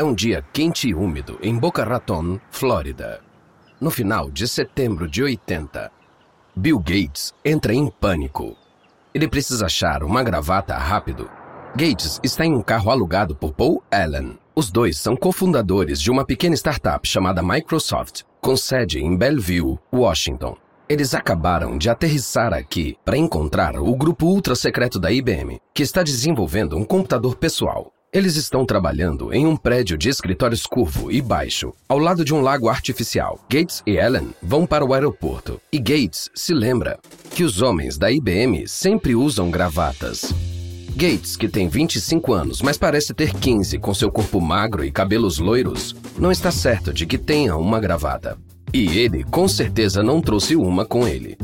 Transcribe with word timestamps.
É 0.00 0.02
um 0.02 0.14
dia 0.14 0.42
quente 0.50 0.88
e 0.88 0.94
úmido 0.94 1.38
em 1.42 1.54
Boca 1.54 1.84
Raton, 1.84 2.40
Flórida. 2.50 3.20
No 3.78 3.90
final 3.90 4.30
de 4.30 4.48
setembro 4.48 5.06
de 5.06 5.22
80, 5.22 5.92
Bill 6.56 6.78
Gates 6.78 7.34
entra 7.44 7.74
em 7.74 7.90
pânico. 7.90 8.56
Ele 9.12 9.28
precisa 9.28 9.66
achar 9.66 10.02
uma 10.02 10.22
gravata 10.22 10.74
rápido. 10.74 11.30
Gates 11.76 12.18
está 12.22 12.46
em 12.46 12.54
um 12.54 12.62
carro 12.62 12.90
alugado 12.90 13.36
por 13.36 13.52
Paul 13.52 13.82
Allen. 13.90 14.38
Os 14.56 14.70
dois 14.70 14.96
são 14.96 15.14
cofundadores 15.14 16.00
de 16.00 16.10
uma 16.10 16.24
pequena 16.24 16.56
startup 16.56 17.06
chamada 17.06 17.42
Microsoft, 17.42 18.22
com 18.40 18.56
sede 18.56 19.00
em 19.00 19.14
Bellevue, 19.14 19.78
Washington. 19.92 20.56
Eles 20.88 21.14
acabaram 21.14 21.76
de 21.76 21.90
aterrissar 21.90 22.54
aqui 22.54 22.96
para 23.04 23.18
encontrar 23.18 23.76
o 23.76 23.94
grupo 23.94 24.24
ultra 24.24 24.54
secreto 24.54 24.98
da 24.98 25.12
IBM, 25.12 25.60
que 25.74 25.82
está 25.82 26.02
desenvolvendo 26.02 26.74
um 26.74 26.86
computador 26.86 27.36
pessoal. 27.36 27.92
Eles 28.12 28.34
estão 28.34 28.66
trabalhando 28.66 29.32
em 29.32 29.46
um 29.46 29.56
prédio 29.56 29.96
de 29.96 30.08
escritórios 30.08 30.66
curvo 30.66 31.12
e 31.12 31.22
baixo, 31.22 31.72
ao 31.88 31.96
lado 31.96 32.24
de 32.24 32.34
um 32.34 32.40
lago 32.40 32.68
artificial. 32.68 33.38
Gates 33.48 33.84
e 33.86 33.98
Ellen 33.98 34.34
vão 34.42 34.66
para 34.66 34.84
o 34.84 34.92
aeroporto 34.92 35.60
e 35.72 35.78
Gates 35.78 36.28
se 36.34 36.52
lembra 36.52 36.98
que 37.30 37.44
os 37.44 37.62
homens 37.62 37.96
da 37.96 38.10
IBM 38.10 38.66
sempre 38.66 39.14
usam 39.14 39.48
gravatas. 39.48 40.34
Gates, 40.96 41.36
que 41.36 41.48
tem 41.48 41.68
25 41.68 42.32
anos, 42.32 42.60
mas 42.62 42.76
parece 42.76 43.14
ter 43.14 43.32
15 43.32 43.78
com 43.78 43.94
seu 43.94 44.10
corpo 44.10 44.40
magro 44.40 44.84
e 44.84 44.90
cabelos 44.90 45.38
loiros, 45.38 45.94
não 46.18 46.32
está 46.32 46.50
certo 46.50 46.92
de 46.92 47.06
que 47.06 47.16
tenha 47.16 47.56
uma 47.56 47.78
gravata. 47.78 48.36
E 48.74 48.98
ele, 48.98 49.22
com 49.22 49.46
certeza, 49.46 50.02
não 50.02 50.20
trouxe 50.20 50.56
uma 50.56 50.84
com 50.84 51.06
ele. 51.06 51.38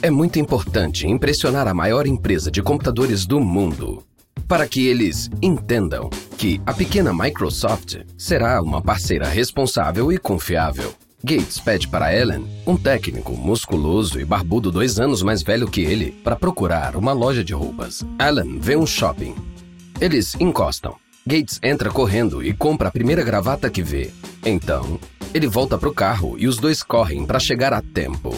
É 0.00 0.08
muito 0.08 0.38
importante 0.38 1.06
impressionar 1.06 1.68
a 1.68 1.74
maior 1.74 2.06
empresa 2.06 2.50
de 2.50 2.62
computadores 2.62 3.26
do 3.26 3.38
mundo 3.38 4.02
para 4.50 4.66
que 4.66 4.88
eles 4.88 5.30
entendam 5.40 6.10
que 6.36 6.60
a 6.66 6.74
pequena 6.74 7.14
Microsoft 7.14 7.98
será 8.18 8.60
uma 8.60 8.82
parceira 8.82 9.28
responsável 9.28 10.10
e 10.10 10.18
confiável. 10.18 10.92
Gates 11.22 11.60
pede 11.60 11.86
para 11.86 12.12
Ellen, 12.12 12.44
um 12.66 12.76
técnico 12.76 13.30
musculoso 13.36 14.18
e 14.18 14.24
barbudo 14.24 14.72
dois 14.72 14.98
anos 14.98 15.22
mais 15.22 15.40
velho 15.40 15.68
que 15.68 15.82
ele, 15.82 16.10
para 16.10 16.34
procurar 16.34 16.96
uma 16.96 17.12
loja 17.12 17.44
de 17.44 17.54
roupas. 17.54 18.04
Ellen 18.18 18.58
vê 18.58 18.76
um 18.76 18.84
shopping. 18.84 19.36
Eles 20.00 20.34
encostam. 20.40 20.96
Gates 21.24 21.60
entra 21.62 21.88
correndo 21.88 22.42
e 22.42 22.52
compra 22.52 22.88
a 22.88 22.92
primeira 22.92 23.22
gravata 23.22 23.70
que 23.70 23.84
vê. 23.84 24.10
Então, 24.44 24.98
ele 25.32 25.46
volta 25.46 25.78
para 25.78 25.88
o 25.88 25.94
carro 25.94 26.34
e 26.36 26.48
os 26.48 26.56
dois 26.56 26.82
correm 26.82 27.24
para 27.24 27.38
chegar 27.38 27.72
a 27.72 27.80
tempo. 27.80 28.34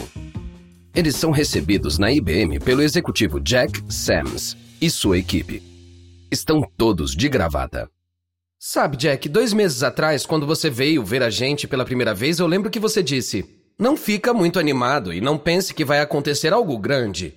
Eles 0.93 1.15
são 1.15 1.31
recebidos 1.31 1.97
na 1.97 2.11
IBM 2.11 2.59
pelo 2.59 2.83
executivo 2.83 3.39
Jack 3.39 3.81
Sams 3.89 4.55
e 4.79 4.91
sua 4.91 5.17
equipe. 5.17 5.72
Estão 6.33 6.63
todos 6.75 7.15
de 7.15 7.29
gravata. 7.29 7.87
Sabe, 8.57 8.97
Jack, 8.97 9.29
dois 9.29 9.53
meses 9.53 9.83
atrás, 9.83 10.25
quando 10.25 10.47
você 10.47 10.67
veio 10.67 11.05
ver 11.05 11.21
a 11.21 11.29
gente 11.29 11.67
pela 11.67 11.85
primeira 11.85 12.11
vez, 12.11 12.39
eu 12.39 12.47
lembro 12.47 12.71
que 12.71 12.79
você 12.79 13.03
disse: 13.03 13.45
Não 13.77 13.95
fica 13.95 14.33
muito 14.33 14.57
animado 14.57 15.13
e 15.13 15.21
não 15.21 15.37
pense 15.37 15.75
que 15.75 15.85
vai 15.85 15.99
acontecer 15.99 16.51
algo 16.51 16.75
grande. 16.79 17.35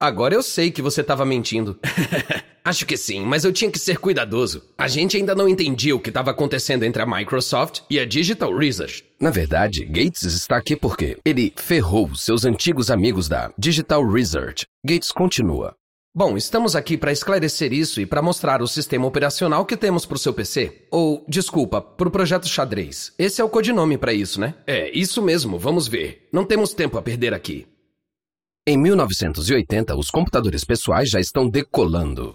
Agora 0.00 0.34
eu 0.34 0.42
sei 0.42 0.70
que 0.70 0.80
você 0.80 1.02
estava 1.02 1.26
mentindo. 1.26 1.78
Acho 2.64 2.86
que 2.86 2.96
sim, 2.96 3.20
mas 3.20 3.44
eu 3.44 3.52
tinha 3.52 3.70
que 3.70 3.78
ser 3.78 3.98
cuidadoso. 3.98 4.62
A 4.78 4.88
gente 4.88 5.18
ainda 5.18 5.34
não 5.34 5.46
entendia 5.46 5.94
o 5.94 6.00
que 6.00 6.08
estava 6.08 6.30
acontecendo 6.30 6.84
entre 6.84 7.02
a 7.02 7.06
Microsoft 7.06 7.80
e 7.90 8.00
a 8.00 8.06
Digital 8.06 8.56
Research. 8.56 9.04
Na 9.20 9.28
verdade, 9.28 9.84
Gates 9.84 10.22
está 10.22 10.56
aqui 10.56 10.74
porque 10.74 11.18
ele 11.22 11.52
ferrou 11.54 12.14
seus 12.14 12.46
antigos 12.46 12.90
amigos 12.90 13.28
da 13.28 13.52
Digital 13.58 14.10
Research. 14.10 14.64
Gates 14.82 15.12
continua. 15.12 15.76
Bom, 16.14 16.36
estamos 16.36 16.74
aqui 16.74 16.96
para 16.96 17.12
esclarecer 17.12 17.72
isso 17.72 18.00
e 18.00 18.06
para 18.06 18.22
mostrar 18.22 18.62
o 18.62 18.66
sistema 18.66 19.06
operacional 19.06 19.64
que 19.64 19.76
temos 19.76 20.06
para 20.06 20.16
o 20.16 20.18
seu 20.18 20.32
PC. 20.32 20.86
Ou, 20.90 21.24
desculpa, 21.28 21.80
para 21.80 22.08
o 22.08 22.10
projeto 22.10 22.48
xadrez. 22.48 23.12
Esse 23.18 23.40
é 23.40 23.44
o 23.44 23.48
codinome 23.48 23.98
para 23.98 24.12
isso, 24.12 24.40
né? 24.40 24.54
É, 24.66 24.90
isso 24.98 25.22
mesmo, 25.22 25.58
vamos 25.58 25.86
ver. 25.86 26.28
Não 26.32 26.44
temos 26.44 26.72
tempo 26.72 26.98
a 26.98 27.02
perder 27.02 27.34
aqui. 27.34 27.66
Em 28.66 28.76
1980, 28.76 29.94
os 29.96 30.10
computadores 30.10 30.64
pessoais 30.64 31.08
já 31.08 31.20
estão 31.20 31.48
decolando. 31.48 32.34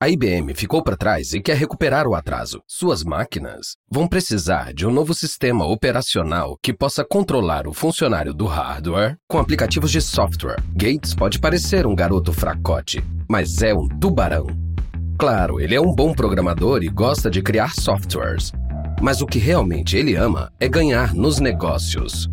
A 0.00 0.08
IBM 0.08 0.54
ficou 0.54 0.80
para 0.80 0.96
trás 0.96 1.32
e 1.32 1.40
quer 1.40 1.56
recuperar 1.56 2.06
o 2.06 2.14
atraso. 2.14 2.62
Suas 2.68 3.02
máquinas 3.02 3.74
vão 3.90 4.06
precisar 4.06 4.72
de 4.72 4.86
um 4.86 4.92
novo 4.92 5.12
sistema 5.12 5.66
operacional 5.66 6.56
que 6.62 6.72
possa 6.72 7.04
controlar 7.04 7.66
o 7.66 7.72
funcionário 7.72 8.32
do 8.32 8.46
hardware 8.46 9.16
com 9.28 9.40
aplicativos 9.40 9.90
de 9.90 10.00
software. 10.00 10.62
Gates 10.72 11.16
pode 11.16 11.40
parecer 11.40 11.84
um 11.84 11.96
garoto 11.96 12.32
fracote, 12.32 13.02
mas 13.28 13.60
é 13.60 13.74
um 13.74 13.88
tubarão. 13.88 14.46
Claro, 15.18 15.58
ele 15.58 15.74
é 15.74 15.80
um 15.80 15.92
bom 15.92 16.14
programador 16.14 16.84
e 16.84 16.88
gosta 16.88 17.28
de 17.28 17.42
criar 17.42 17.72
softwares. 17.74 18.52
Mas 19.02 19.20
o 19.20 19.26
que 19.26 19.40
realmente 19.40 19.96
ele 19.96 20.14
ama 20.14 20.52
é 20.60 20.68
ganhar 20.68 21.12
nos 21.12 21.40
negócios. 21.40 22.30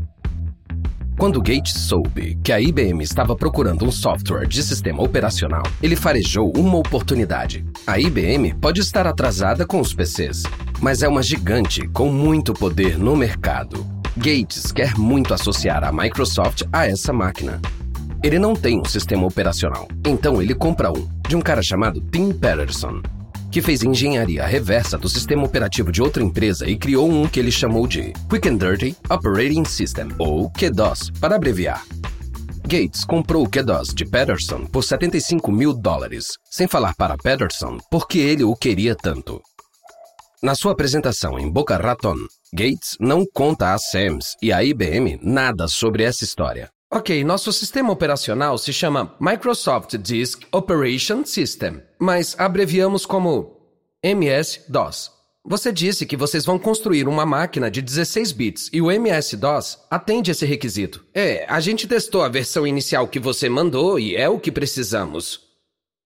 Quando 1.18 1.42
Gates 1.42 1.74
soube 1.74 2.38
que 2.44 2.52
a 2.52 2.59
IBM 2.59 3.02
estava 3.02 3.38
procurando 3.38 3.86
um 3.86 3.92
software 3.92 4.46
de 4.46 4.62
sistema 4.62 5.02
operacional, 5.02 5.64
ele 5.81 5.96
farejou 5.96 6.52
uma 6.58 6.78
oportunidade. 6.78 7.66
A 7.88 7.98
IBM 7.98 8.53
pode 8.56 8.81
estar 8.81 9.08
atrasada 9.08 9.66
com 9.66 9.80
os 9.80 9.94
PCs, 9.94 10.44
mas 10.81 11.03
é 11.03 11.08
uma 11.08 11.24
gigante 11.24 11.88
com 11.88 12.12
muito 12.12 12.53
poder 12.53 13.00
no 13.00 13.16
mercado. 13.16 13.88
Gates 14.18 14.74
quer 14.74 14.98
muito 14.98 15.34
associar 15.34 15.86
a 15.86 15.92
Microsoft 15.92 16.64
a 16.72 16.86
essa 16.86 17.14
máquina. 17.14 17.62
Ele 18.22 18.38
não 18.38 18.53
tem 18.53 18.78
um 18.78 18.86
sistema 18.86 19.26
operacional, 19.26 19.88
então 20.06 20.42
ele 20.42 20.53
compra 20.53 20.92
um, 20.92 21.08
de 21.30 21.36
um 21.36 21.42
cara 21.42 21.62
chamado 21.62 22.02
Tim 22.12 22.34
Patterson, 22.34 23.02
que 23.56 23.62
fez 23.62 23.84
engenharia 23.84 24.46
reversa 24.46 24.98
do 24.98 25.08
sistema 25.08 25.46
operativo 25.46 25.90
de 25.90 26.02
outra 26.02 26.22
empresa 26.22 26.68
e 26.68 26.78
criou 26.78 27.10
um 27.10 27.26
que 27.26 27.40
ele 27.40 27.50
chamou 27.50 27.88
de 27.88 28.12
Quick 28.30 28.50
and 28.50 28.58
Dirty 28.58 28.98
Operating 29.10 29.64
System, 29.64 30.10
ou 30.20 30.52
QDOS, 30.52 31.10
para 31.22 31.38
abreviar. 31.38 31.82
Gates 32.64 33.06
comprou 33.06 33.46
o 33.46 33.50
QDOS 33.50 33.94
de 33.94 34.04
Patterson 34.04 34.66
por 34.66 34.84
75 34.84 35.54
mil 35.54 35.74
dólares, 35.74 36.34
sem 36.52 36.68
falar 36.68 36.94
para 36.96 37.16
Patterson 37.16 37.78
porque 37.90 38.20
ele 38.20 38.44
o 38.44 38.58
queria 38.58 38.94
tanto. 38.94 39.42
Na 40.44 40.54
sua 40.54 40.74
apresentação 40.74 41.40
em 41.40 41.50
Boca 41.50 41.78
Raton, 41.78 42.18
Gates 42.54 42.98
não 43.00 43.24
conta 43.34 43.74
a 43.74 43.78
Sams 43.78 44.36
e 44.42 44.52
a 44.52 44.66
IBM 44.66 45.18
nada 45.24 45.70
sobre 45.70 46.04
essa 46.04 46.26
história. 46.26 46.75
Ok, 46.96 47.26
nosso 47.26 47.52
sistema 47.52 47.92
operacional 47.92 48.58
se 48.58 48.72
chama 48.72 49.14
Microsoft 49.20 49.98
Disk 49.98 50.44
Operation 50.50 51.26
System, 51.26 51.82
mas 52.00 52.38
abreviamos 52.40 53.06
como 53.06 53.58
MS-DOS. 54.02 55.12
Você 55.44 55.74
disse 55.74 56.06
que 56.06 56.16
vocês 56.16 56.46
vão 56.46 56.58
construir 56.58 57.06
uma 57.06 57.26
máquina 57.26 57.70
de 57.70 57.82
16 57.82 58.32
bits 58.32 58.70
e 58.72 58.82
o 58.82 58.90
MS-DOS 58.90 59.80
atende 59.92 60.32
esse 60.32 60.46
requisito. 60.46 61.04
É, 61.14 61.46
a 61.50 61.60
gente 61.60 61.86
testou 61.86 62.24
a 62.24 62.30
versão 62.30 62.66
inicial 62.66 63.10
que 63.10 63.20
você 63.20 63.50
mandou 63.50 64.00
e 64.00 64.16
é 64.16 64.30
o 64.30 64.40
que 64.40 64.50
precisamos. 64.50 65.45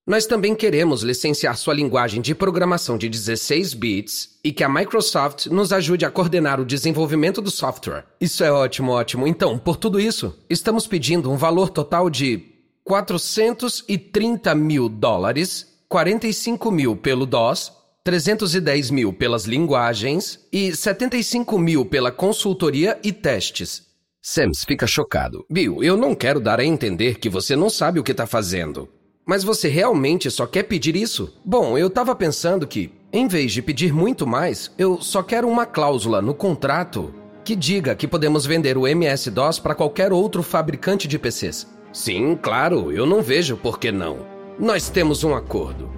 Nós 0.09 0.25
também 0.25 0.55
queremos 0.55 1.03
licenciar 1.03 1.55
sua 1.55 1.75
linguagem 1.75 2.19
de 2.19 2.33
programação 2.33 2.97
de 2.97 3.07
16 3.07 3.75
bits 3.75 4.39
e 4.43 4.51
que 4.51 4.63
a 4.63 4.67
Microsoft 4.67 5.45
nos 5.45 5.71
ajude 5.71 6.03
a 6.03 6.09
coordenar 6.09 6.59
o 6.59 6.65
desenvolvimento 6.65 7.43
do 7.43 7.51
software. 7.51 8.05
Isso 8.19 8.43
é 8.43 8.51
ótimo, 8.51 8.91
ótimo. 8.91 9.27
Então, 9.27 9.59
por 9.59 9.77
tudo 9.77 9.99
isso, 9.99 10.35
estamos 10.49 10.87
pedindo 10.87 11.31
um 11.31 11.37
valor 11.37 11.69
total 11.69 12.09
de 12.09 12.43
430 12.83 14.55
mil 14.55 14.89
dólares, 14.89 15.77
45 15.87 16.71
mil 16.71 16.95
pelo 16.95 17.27
DOS, 17.27 17.71
310 18.03 18.89
mil 18.89 19.13
pelas 19.13 19.45
linguagens 19.45 20.39
e 20.51 20.75
75 20.75 21.59
mil 21.59 21.85
pela 21.85 22.11
consultoria 22.11 22.97
e 23.03 23.13
testes. 23.13 23.83
Sams 24.23 24.63
fica 24.63 24.87
chocado. 24.87 25.45
Bill, 25.47 25.83
eu 25.83 25.95
não 25.95 26.15
quero 26.15 26.39
dar 26.39 26.59
a 26.59 26.65
entender 26.65 27.19
que 27.19 27.29
você 27.29 27.55
não 27.55 27.69
sabe 27.69 27.99
o 27.99 28.03
que 28.03 28.09
está 28.09 28.25
fazendo. 28.25 28.89
Mas 29.29 29.43
você 29.43 29.67
realmente 29.67 30.31
só 30.31 30.47
quer 30.47 30.63
pedir 30.63 30.95
isso? 30.95 31.31
Bom, 31.45 31.77
eu 31.77 31.85
estava 31.85 32.15
pensando 32.15 32.65
que, 32.65 32.91
em 33.13 33.27
vez 33.27 33.51
de 33.51 33.61
pedir 33.61 33.93
muito 33.93 34.25
mais, 34.25 34.71
eu 34.75 34.99
só 34.99 35.21
quero 35.21 35.47
uma 35.47 35.67
cláusula 35.67 36.19
no 36.19 36.33
contrato 36.33 37.13
que 37.45 37.55
diga 37.55 37.93
que 37.93 38.07
podemos 38.07 38.47
vender 38.47 38.75
o 38.75 38.87
MS-DOS 38.87 39.59
para 39.59 39.75
qualquer 39.75 40.11
outro 40.11 40.41
fabricante 40.41 41.07
de 41.07 41.19
PCs. 41.19 41.67
Sim, 41.93 42.35
claro, 42.41 42.91
eu 42.91 43.05
não 43.05 43.21
vejo 43.21 43.55
por 43.55 43.77
que 43.77 43.91
não. 43.91 44.17
Nós 44.57 44.89
temos 44.89 45.23
um 45.23 45.35
acordo. 45.35 45.91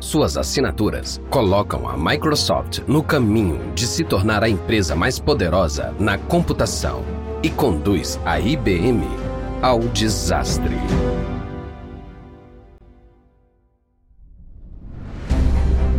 Suas 0.00 0.36
assinaturas 0.36 1.20
colocam 1.30 1.88
a 1.88 1.96
Microsoft 1.96 2.80
no 2.88 3.00
caminho 3.00 3.60
de 3.76 3.86
se 3.86 4.02
tornar 4.02 4.42
a 4.42 4.48
empresa 4.48 4.96
mais 4.96 5.20
poderosa 5.20 5.94
na 6.00 6.18
computação 6.18 7.04
e 7.44 7.48
conduz 7.48 8.18
a 8.24 8.40
IBM 8.40 9.06
ao 9.62 9.78
desastre. 9.78 10.74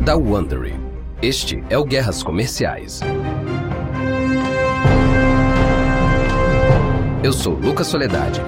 Da 0.04 0.16
Wondery. 0.18 0.74
Este 1.22 1.64
é 1.70 1.78
o 1.78 1.84
Guerras 1.84 2.24
Comerciais. 2.24 3.02
Eu 7.24 7.32
sou 7.32 7.54
Lucas 7.54 7.86
Soledade. 7.86 8.42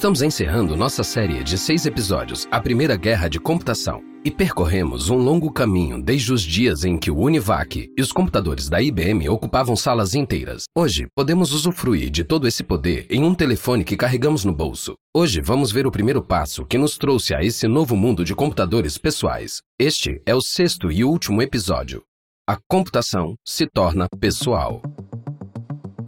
Estamos 0.00 0.22
encerrando 0.22 0.74
nossa 0.78 1.04
série 1.04 1.44
de 1.44 1.58
seis 1.58 1.84
episódios, 1.84 2.48
A 2.50 2.58
Primeira 2.58 2.96
Guerra 2.96 3.28
de 3.28 3.38
Computação, 3.38 4.02
e 4.24 4.30
percorremos 4.30 5.10
um 5.10 5.16
longo 5.16 5.52
caminho 5.52 6.02
desde 6.02 6.32
os 6.32 6.40
dias 6.40 6.86
em 6.86 6.96
que 6.96 7.10
o 7.10 7.18
Univac 7.18 7.86
e 7.94 8.00
os 8.00 8.10
computadores 8.10 8.66
da 8.70 8.80
IBM 8.80 9.28
ocupavam 9.28 9.76
salas 9.76 10.14
inteiras. 10.14 10.64
Hoje, 10.74 11.06
podemos 11.14 11.52
usufruir 11.52 12.08
de 12.08 12.24
todo 12.24 12.48
esse 12.48 12.64
poder 12.64 13.06
em 13.10 13.22
um 13.22 13.34
telefone 13.34 13.84
que 13.84 13.94
carregamos 13.94 14.42
no 14.42 14.54
bolso. 14.54 14.94
Hoje, 15.14 15.42
vamos 15.42 15.70
ver 15.70 15.86
o 15.86 15.92
primeiro 15.92 16.22
passo 16.22 16.64
que 16.64 16.78
nos 16.78 16.96
trouxe 16.96 17.34
a 17.34 17.44
esse 17.44 17.68
novo 17.68 17.94
mundo 17.94 18.24
de 18.24 18.34
computadores 18.34 18.96
pessoais. 18.96 19.60
Este 19.78 20.22
é 20.24 20.34
o 20.34 20.40
sexto 20.40 20.90
e 20.90 21.04
último 21.04 21.42
episódio. 21.42 22.02
A 22.48 22.56
computação 22.66 23.34
se 23.46 23.66
torna 23.66 24.06
pessoal. 24.18 24.80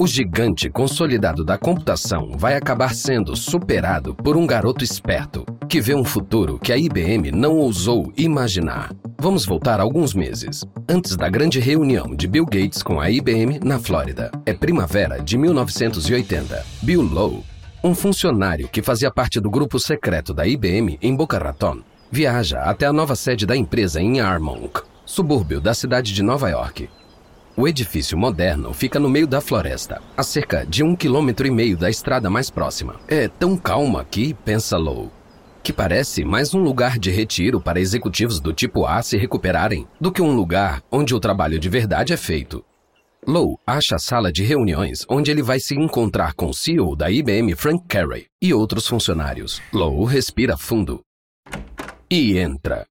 O 0.02 0.06
gigante 0.08 0.68
consolidado 0.68 1.44
da 1.44 1.56
computação 1.56 2.32
vai 2.36 2.56
acabar 2.56 2.92
sendo 2.92 3.36
superado 3.36 4.16
por 4.16 4.36
um 4.36 4.44
garoto 4.44 4.82
esperto 4.82 5.46
que 5.68 5.80
vê 5.80 5.94
um 5.94 6.02
futuro 6.02 6.58
que 6.58 6.72
a 6.72 6.76
IBM 6.76 7.30
não 7.30 7.56
ousou 7.56 8.12
imaginar. 8.16 8.92
Vamos 9.16 9.46
voltar 9.46 9.78
alguns 9.78 10.12
meses, 10.12 10.64
antes 10.88 11.14
da 11.14 11.28
grande 11.28 11.60
reunião 11.60 12.16
de 12.16 12.26
Bill 12.26 12.44
Gates 12.44 12.82
com 12.82 13.00
a 13.00 13.12
IBM 13.12 13.60
na 13.62 13.78
Flórida. 13.78 14.32
É 14.44 14.52
primavera 14.52 15.22
de 15.22 15.38
1980. 15.38 16.66
Bill 16.82 17.02
Lowe, 17.02 17.44
um 17.84 17.94
funcionário 17.94 18.68
que 18.68 18.82
fazia 18.82 19.08
parte 19.08 19.38
do 19.38 19.48
grupo 19.48 19.78
secreto 19.78 20.34
da 20.34 20.44
IBM 20.44 20.98
em 21.00 21.14
Boca 21.14 21.38
Raton, 21.38 21.78
viaja 22.10 22.58
até 22.62 22.86
a 22.86 22.92
nova 22.92 23.14
sede 23.14 23.46
da 23.46 23.56
empresa 23.56 24.00
em 24.00 24.18
Armonk, 24.18 24.80
subúrbio 25.06 25.60
da 25.60 25.72
cidade 25.72 26.12
de 26.12 26.24
Nova 26.24 26.50
York. 26.50 26.88
O 27.54 27.68
edifício 27.68 28.16
moderno 28.16 28.72
fica 28.72 28.98
no 28.98 29.10
meio 29.10 29.26
da 29.26 29.40
floresta, 29.40 30.00
a 30.16 30.22
cerca 30.22 30.64
de 30.64 30.82
um 30.82 30.96
quilômetro 30.96 31.46
e 31.46 31.50
meio 31.50 31.76
da 31.76 31.90
estrada 31.90 32.30
mais 32.30 32.48
próxima. 32.48 32.96
É 33.06 33.28
tão 33.28 33.58
calmo 33.58 33.98
aqui, 33.98 34.34
pensa 34.42 34.78
Lowe, 34.78 35.10
que 35.62 35.72
parece 35.72 36.24
mais 36.24 36.54
um 36.54 36.62
lugar 36.62 36.98
de 36.98 37.10
retiro 37.10 37.60
para 37.60 37.78
executivos 37.78 38.40
do 38.40 38.54
tipo 38.54 38.86
A 38.86 39.02
se 39.02 39.18
recuperarem 39.18 39.86
do 40.00 40.10
que 40.10 40.22
um 40.22 40.34
lugar 40.34 40.82
onde 40.90 41.14
o 41.14 41.20
trabalho 41.20 41.58
de 41.58 41.68
verdade 41.68 42.14
é 42.14 42.16
feito. 42.16 42.64
Lowe 43.26 43.58
acha 43.66 43.96
a 43.96 43.98
sala 43.98 44.32
de 44.32 44.42
reuniões 44.42 45.04
onde 45.08 45.30
ele 45.30 45.42
vai 45.42 45.60
se 45.60 45.74
encontrar 45.74 46.32
com 46.32 46.46
o 46.46 46.54
CEO 46.54 46.96
da 46.96 47.10
IBM 47.10 47.54
Frank 47.54 47.84
Carey 47.86 48.26
e 48.40 48.54
outros 48.54 48.88
funcionários. 48.88 49.60
Lowe 49.72 50.10
respira 50.10 50.56
fundo 50.56 51.00
e 52.10 52.38
entra. 52.38 52.86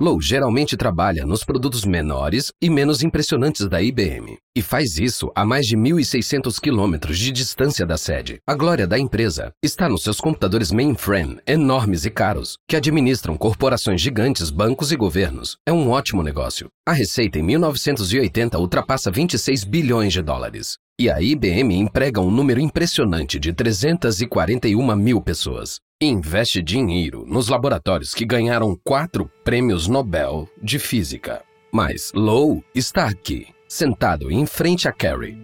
Low 0.00 0.20
geralmente 0.20 0.76
trabalha 0.76 1.26
nos 1.26 1.42
produtos 1.42 1.84
menores 1.84 2.52
e 2.62 2.70
menos 2.70 3.02
impressionantes 3.02 3.66
da 3.68 3.82
IBM 3.82 4.38
e 4.54 4.62
faz 4.62 4.96
isso 4.96 5.28
a 5.34 5.44
mais 5.44 5.66
de 5.66 5.76
1.600 5.76 6.60
quilômetros 6.60 7.18
de 7.18 7.32
distância 7.32 7.84
da 7.84 7.96
sede. 7.96 8.38
A 8.46 8.54
glória 8.54 8.86
da 8.86 8.96
empresa 8.96 9.50
está 9.60 9.88
nos 9.88 10.04
seus 10.04 10.20
computadores 10.20 10.70
mainframe 10.70 11.40
enormes 11.44 12.04
e 12.04 12.10
caros 12.10 12.56
que 12.68 12.76
administram 12.76 13.36
corporações 13.36 14.00
gigantes, 14.00 14.52
bancos 14.52 14.92
e 14.92 14.96
governos. 14.96 15.56
É 15.66 15.72
um 15.72 15.90
ótimo 15.90 16.22
negócio. 16.22 16.68
A 16.86 16.92
receita 16.92 17.40
em 17.40 17.42
1980 17.42 18.56
ultrapassa 18.56 19.10
26 19.10 19.64
bilhões 19.64 20.12
de 20.12 20.22
dólares. 20.22 20.76
E 21.00 21.08
a 21.08 21.22
IBM 21.22 21.76
emprega 21.76 22.20
um 22.20 22.28
número 22.28 22.58
impressionante 22.58 23.38
de 23.38 23.52
341 23.52 24.96
mil 24.96 25.20
pessoas 25.20 25.78
investe 26.00 26.60
dinheiro 26.60 27.24
nos 27.24 27.48
laboratórios 27.48 28.12
que 28.14 28.24
ganharam 28.24 28.76
quatro 28.84 29.30
prêmios 29.44 29.86
Nobel 29.86 30.48
de 30.60 30.76
Física. 30.78 31.42
Mas 31.72 32.10
Lowe 32.12 32.64
está 32.74 33.06
aqui, 33.06 33.46
sentado 33.68 34.28
em 34.30 34.44
frente 34.44 34.88
a 34.88 34.92
Carrie, 34.92 35.38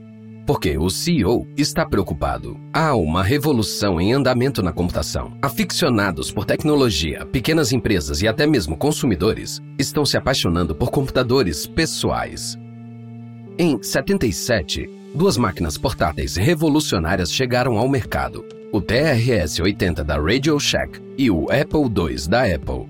porque 0.44 0.76
o 0.76 0.90
CEO 0.90 1.46
está 1.56 1.84
preocupado. 1.84 2.56
Há 2.72 2.96
uma 2.96 3.22
revolução 3.22 4.00
em 4.00 4.12
andamento 4.12 4.60
na 4.60 4.72
computação. 4.72 5.38
Aficionados 5.40 6.32
por 6.32 6.44
tecnologia, 6.44 7.26
pequenas 7.26 7.72
empresas 7.72 8.22
e 8.22 8.26
até 8.26 8.44
mesmo 8.44 8.76
consumidores 8.76 9.60
estão 9.78 10.04
se 10.04 10.16
apaixonando 10.16 10.74
por 10.74 10.90
computadores 10.90 11.64
pessoais. 11.64 12.58
Em 13.56 13.80
77, 13.80 15.03
duas 15.14 15.36
máquinas 15.36 15.78
portáteis 15.78 16.36
revolucionárias 16.36 17.32
chegaram 17.32 17.78
ao 17.78 17.88
mercado 17.88 18.44
o 18.74 18.80
TRS-80 18.80 20.02
da 20.02 20.16
Radio 20.16 20.58
Shack 20.58 21.00
e 21.16 21.30
o 21.30 21.44
Apple 21.44 21.82
II 21.82 22.28
da 22.28 22.42
Apple. 22.42 22.88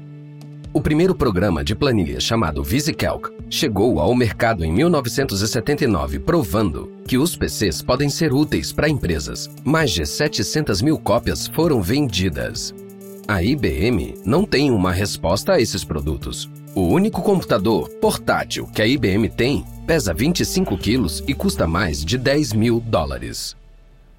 O 0.73 0.81
primeiro 0.81 1.15
programa 1.15 1.63
de 1.63 1.75
planilha 1.75 2.19
chamado 2.19 2.65
VisiCalc 2.65 3.31
chegou 3.51 4.01
ao 4.01 4.15
mercado 4.15 4.65
em 4.65 4.73
1979, 4.73 6.21
provando 6.21 6.91
que 7.07 7.19
os 7.19 7.37
PCs 7.37 7.83
podem 7.83 8.09
ser 8.09 8.33
úteis 8.33 8.73
para 8.73 8.89
empresas. 8.89 9.51
Mais 9.63 9.91
de 9.91 10.07
700 10.07 10.81
mil 10.81 10.99
cópias 10.99 11.47
foram 11.49 11.83
vendidas. 11.83 12.75
A 13.29 13.43
IBM 13.43 14.15
não 14.25 14.47
tem 14.47 14.71
uma 14.71 14.91
resposta 14.91 15.53
a 15.53 15.61
esses 15.61 15.85
produtos. 15.85 16.51
O 16.77 16.89
único 16.89 17.23
computador 17.23 17.89
portátil 18.01 18.67
que 18.67 18.83
a 18.83 18.87
IBM 18.87 19.29
tem 19.29 19.65
pesa 19.87 20.13
25 20.13 20.77
quilos 20.77 21.23
e 21.25 21.33
custa 21.33 21.69
mais 21.69 22.05
de 22.05 22.19
10 22.19 22.53
mil 22.53 22.81
dólares. 22.81 23.57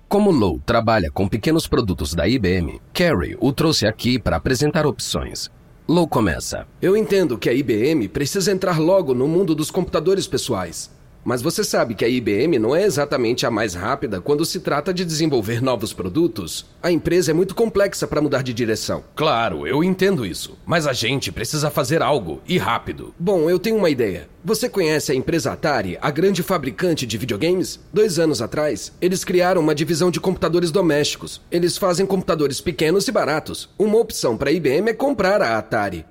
Como 0.07 0.31
Lowe 0.31 0.62
trabalha 0.66 1.12
com 1.12 1.28
pequenos 1.28 1.68
produtos 1.68 2.13
da 2.13 2.25
IBM, 2.25 2.80
Carey 2.94 3.36
o 3.42 3.52
trouxe 3.52 3.86
aqui 3.86 4.18
para 4.18 4.38
apresentar 4.38 4.86
opções. 4.86 5.52
Lowe 5.86 6.07
começa. 6.07 6.66
Eu 6.81 6.96
entendo 6.96 7.38
que 7.38 7.50
a 7.50 7.54
IBM 7.54 8.07
precisa 8.07 8.54
entrar 8.54 8.80
logo 8.80 9.13
no 9.13 9.28
mundo 9.28 9.54
dos 9.54 9.69
computadores 9.69 10.25
pessoais. 10.25 10.94
Mas 11.25 11.42
você 11.42 11.63
sabe 11.63 11.95
que 11.95 12.06
a 12.06 12.07
IBM 12.07 12.60
não 12.60 12.75
é 12.75 12.83
exatamente 12.83 13.48
a 13.48 13.51
mais 13.51 13.74
rápida 13.74 14.22
quando 14.22 14.45
se 14.45 14.60
trata 14.60 14.94
de 14.94 15.04
desenvolver 15.04 15.60
novos 15.60 15.92
produtos. 15.92 16.68
A 16.83 16.92
empresa 16.92 17.31
é 17.31 17.33
muito 17.33 17.56
complexa 17.56 18.06
para 18.06 18.22
mudar 18.22 18.44
de 18.44 18.54
direção. 18.54 19.04
Claro, 19.16 19.66
eu 19.66 19.83
entendo 19.83 20.24
isso. 20.24 20.56
Mas 20.68 20.86
a 20.86 20.94
gente 20.94 21.31
precisa 21.31 21.72
fazer 21.72 22.04
algo 22.04 22.44
e 22.48 22.60
rápido. 22.60 23.12
Bom, 23.18 23.50
eu 23.50 23.57
tenho 23.57 23.77
uma 23.77 23.89
ideia. 23.89 24.30
Você 24.44 24.69
conhece 24.69 25.12
a 25.12 25.16
empresa 25.16 25.51
Atari, 25.51 25.98
a 26.00 26.12
grande 26.12 26.44
fabricante 26.44 27.07
de 27.07 27.18
videogames? 27.18 27.80
Dois 27.92 28.19
anos 28.19 28.39
atrás, 28.39 28.94
eles 29.01 29.25
criaram 29.25 29.62
uma 29.62 29.74
divisão 29.74 30.12
de 30.12 30.19
computadores 30.19 30.69
domésticos. 30.69 31.42
Eles 31.50 31.75
fazem 31.75 32.06
computadores 32.06 32.62
pequenos 32.62 33.07
e 33.07 33.12
baratos. 33.12 33.68
Uma 33.80 33.98
opção 33.98 34.38
para 34.38 34.51
a 34.51 34.54
IBM 34.54 34.92
é 34.92 34.94
comprar 34.94 35.42
a 35.42 35.57
Atari. 35.57 36.06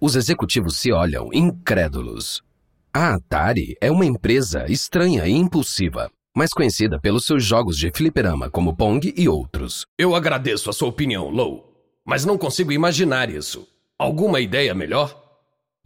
Os 0.00 0.14
executivos 0.14 0.78
se 0.78 0.92
olham 0.92 1.28
incrédulos. 1.32 2.48
A 2.92 3.14
Atari 3.14 3.76
é 3.80 3.88
uma 3.88 4.04
empresa 4.04 4.66
estranha 4.68 5.24
e 5.24 5.30
impulsiva, 5.30 6.10
mais 6.36 6.50
conhecida 6.50 6.98
pelos 6.98 7.24
seus 7.24 7.44
jogos 7.44 7.76
de 7.76 7.88
fliperama 7.94 8.50
como 8.50 8.76
Pong 8.76 9.14
e 9.16 9.28
outros. 9.28 9.86
Eu 9.96 10.12
agradeço 10.12 10.68
a 10.68 10.72
sua 10.72 10.88
opinião, 10.88 11.28
Low, 11.28 11.72
mas 12.04 12.24
não 12.24 12.36
consigo 12.36 12.72
imaginar 12.72 13.30
isso. 13.30 13.64
Alguma 13.96 14.40
ideia 14.40 14.74
melhor? 14.74 15.16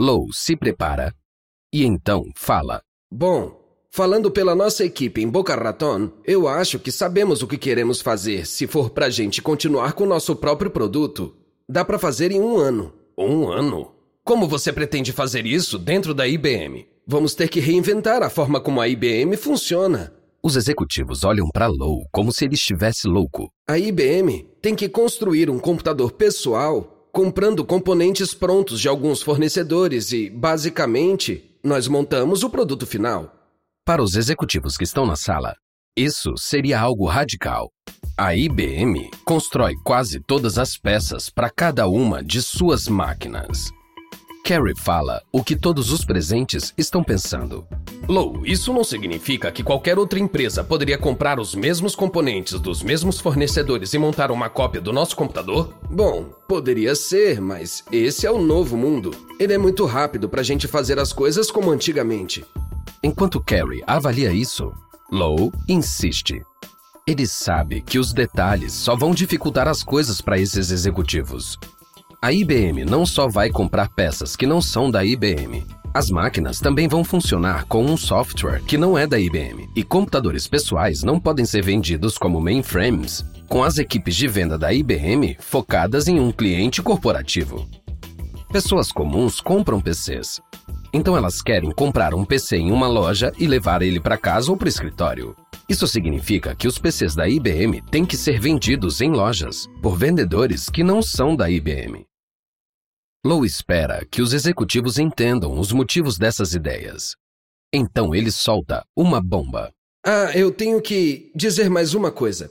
Low 0.01 0.33
se 0.33 0.57
prepara 0.57 1.15
e 1.71 1.85
então 1.85 2.25
fala. 2.35 2.81
Bom, 3.13 3.61
falando 3.91 4.31
pela 4.31 4.55
nossa 4.55 4.83
equipe 4.83 5.21
em 5.21 5.29
Boca 5.29 5.55
Raton, 5.55 6.11
eu 6.25 6.49
acho 6.49 6.79
que 6.79 6.91
sabemos 6.91 7.43
o 7.43 7.47
que 7.47 7.59
queremos 7.59 8.01
fazer 8.01 8.47
se 8.47 8.67
for 8.67 8.89
pra 8.89 9.11
gente 9.11 9.43
continuar 9.43 9.93
com 9.93 10.05
o 10.05 10.09
nosso 10.09 10.35
próprio 10.35 10.71
produto. 10.71 11.37
Dá 11.69 11.85
para 11.85 11.99
fazer 11.99 12.33
em 12.33 12.41
um 12.41 12.57
ano. 12.57 12.95
Um 13.19 13.53
ano? 13.53 13.93
Como 14.25 14.49
você 14.49 14.73
pretende 14.73 15.13
fazer 15.13 15.45
isso 15.45 15.79
dentro 15.79 16.15
da 16.15 16.27
IBM? 16.27 16.94
Vamos 17.07 17.35
ter 17.35 17.49
que 17.49 17.61
reinventar 17.61 18.23
a 18.23 18.31
forma 18.31 18.59
como 18.61 18.81
a 18.81 18.89
IBM 18.89 19.37
funciona. 19.37 20.13
Os 20.43 20.57
executivos 20.57 21.23
olham 21.23 21.49
para 21.53 21.67
Low 21.67 22.07
como 22.11 22.33
se 22.33 22.47
ele 22.47 22.55
estivesse 22.55 23.07
louco. 23.07 23.51
A 23.69 23.79
IBM 23.79 24.47
tem 24.63 24.75
que 24.75 24.89
construir 24.89 25.51
um 25.51 25.59
computador 25.59 26.13
pessoal 26.13 27.09
comprando 27.13 27.65
componentes 27.65 28.35
prontos 28.35 28.81
de 28.81 28.89
alguns 28.89 29.23
fornecedores 29.23 30.13
e, 30.13 30.29
basicamente, 30.31 31.57
nós 31.63 31.87
montamos 31.87 32.43
o 32.43 32.51
produto 32.51 32.87
final. 32.87 33.33
Para 33.85 34.03
os 34.03 34.17
executivos 34.17 34.77
que 34.77 34.85
estão 34.85 35.07
na 35.07 35.15
sala, 35.15 35.55
isso 35.97 36.35
seria 36.37 36.81
algo 36.81 37.07
radical. 37.07 37.71
A 38.19 38.35
IBM 38.35 39.11
constrói 39.25 39.75
quase 39.85 40.21
todas 40.27 40.59
as 40.59 40.77
peças 40.79 41.29
para 41.29 41.51
cada 41.51 41.87
uma 41.87 42.23
de 42.23 42.41
suas 42.41 42.89
máquinas. 42.89 43.71
Carrie 44.47 44.75
fala 44.77 45.23
o 45.33 45.43
que 45.43 45.57
todos 45.57 45.91
os 45.91 46.05
presentes 46.05 46.75
estão 46.77 47.03
pensando. 47.03 47.67
Low, 48.07 48.45
isso 48.45 48.75
não 48.75 48.85
significa 48.85 49.51
que 49.51 49.63
qualquer 49.63 49.99
outra 49.99 50.19
empresa 50.19 50.63
poderia 50.63 50.99
comprar 50.99 51.41
os 51.41 51.55
mesmos 51.55 51.97
componentes 51.97 52.61
dos 52.61 52.83
mesmos 52.83 53.19
fornecedores 53.19 53.95
e 53.95 53.99
montar 53.99 54.31
uma 54.31 54.51
cópia 54.51 54.83
do 54.83 54.93
nosso 54.93 55.17
computador? 55.17 55.73
Bom, 55.91 56.25
poderia 56.47 56.95
ser, 56.95 57.41
mas 57.41 57.85
esse 57.91 58.27
é 58.27 58.31
o 58.31 58.39
novo 58.39 58.77
mundo. 58.77 59.13
Ele 59.41 59.55
é 59.55 59.59
muito 59.59 59.87
rápido 59.87 60.29
para 60.29 60.43
a 60.43 60.45
gente 60.45 60.69
fazer 60.69 60.99
as 60.99 61.11
coisas 61.11 61.51
como 61.51 61.71
antigamente. 61.71 62.45
Enquanto 63.03 63.43
Carrie 63.43 63.83
avalia 63.87 64.31
isso, 64.31 64.75
Low 65.11 65.51
insiste. 65.67 66.43
Ele 67.07 67.27
sabe 67.27 67.83
que 67.83 67.99
os 67.99 68.13
detalhes 68.13 68.73
só 68.73 68.95
vão 68.95 69.15
dificultar 69.15 69.69
as 69.69 69.83
coisas 69.83 70.21
para 70.21 70.39
esses 70.39 70.71
executivos. 70.71 71.59
A 72.25 72.33
IBM 72.33 72.87
não 72.87 73.05
só 73.05 73.29
vai 73.29 73.51
comprar 73.51 73.91
peças 73.91 74.35
que 74.35 74.47
não 74.47 74.59
são 74.59 74.91
da 74.91 75.05
IBM, 75.05 75.63
As 75.93 76.09
máquinas 76.09 76.59
também 76.59 76.89
vão 76.89 77.05
funcionar 77.05 77.67
com 77.67 77.85
um 77.85 77.99
software 77.99 78.63
que 78.63 78.79
não 78.79 78.97
é 78.97 79.07
da 79.07 79.21
IBM, 79.21 79.69
e 79.77 79.85
computadores 79.85 80.49
pessoais 80.49 81.03
não 81.03 81.21
podem 81.21 81.45
ser 81.45 81.63
vendidos 81.63 82.17
como 82.17 82.41
mainframes, 82.41 83.23
com 83.47 83.63
as 83.63 83.77
equipes 83.77 84.17
de 84.17 84.27
venda 84.27 84.57
da 84.57 84.73
IBM 84.73 85.37
focadas 85.39 86.09
em 86.09 86.19
um 86.19 86.33
cliente 86.33 86.81
corporativo. 86.81 87.69
Pessoas 88.51 88.91
comuns 88.91 89.39
compram 89.39 89.79
PCs, 89.79 90.41
então 90.95 91.15
elas 91.19 91.43
querem 91.43 91.73
comprar 91.73 92.15
um 92.15 92.25
PC 92.25 92.57
em 92.57 92.73
uma 92.73 92.89
loja 92.89 93.35
e 93.39 93.47
levar 93.47 93.83
ele 93.83 94.01
para 94.01 94.17
casa 94.17 94.51
ou 94.51 94.57
para 94.57 94.65
o 94.65 94.71
escritório. 94.71 95.37
Isso 95.69 95.87
significa 95.87 96.55
que 96.55 96.67
os 96.67 96.79
PCs 96.79 97.15
da 97.15 97.29
IBM 97.29 97.83
têm 97.91 98.07
que 98.07 98.17
ser 98.17 98.41
vendidos 98.41 99.03
em 99.03 99.11
lojas 99.11 99.67
por 99.83 99.99
vendedores 99.99 100.71
que 100.71 100.83
não 100.83 101.03
são 101.03 101.37
da 101.37 101.51
IBM. 101.51 102.07
Low 103.27 103.43
espera 103.43 104.05
que 104.05 104.21
os 104.21 104.35
executivos 104.35 104.99
entendam 104.99 105.59
os 105.59 105.73
motivos 105.73 106.19
dessas 106.19 106.53
ideias. 106.53 107.17
Então 107.73 108.15
ele 108.15 108.31
solta 108.31 108.85
uma 108.95 109.19
bomba. 109.19 109.73
Ah, 110.05 110.31
eu 110.35 110.53
tenho 110.53 110.79
que 110.83 111.33
dizer 111.35 111.71
mais 111.71 111.95
uma 111.95 112.13
coisa. 112.13 112.51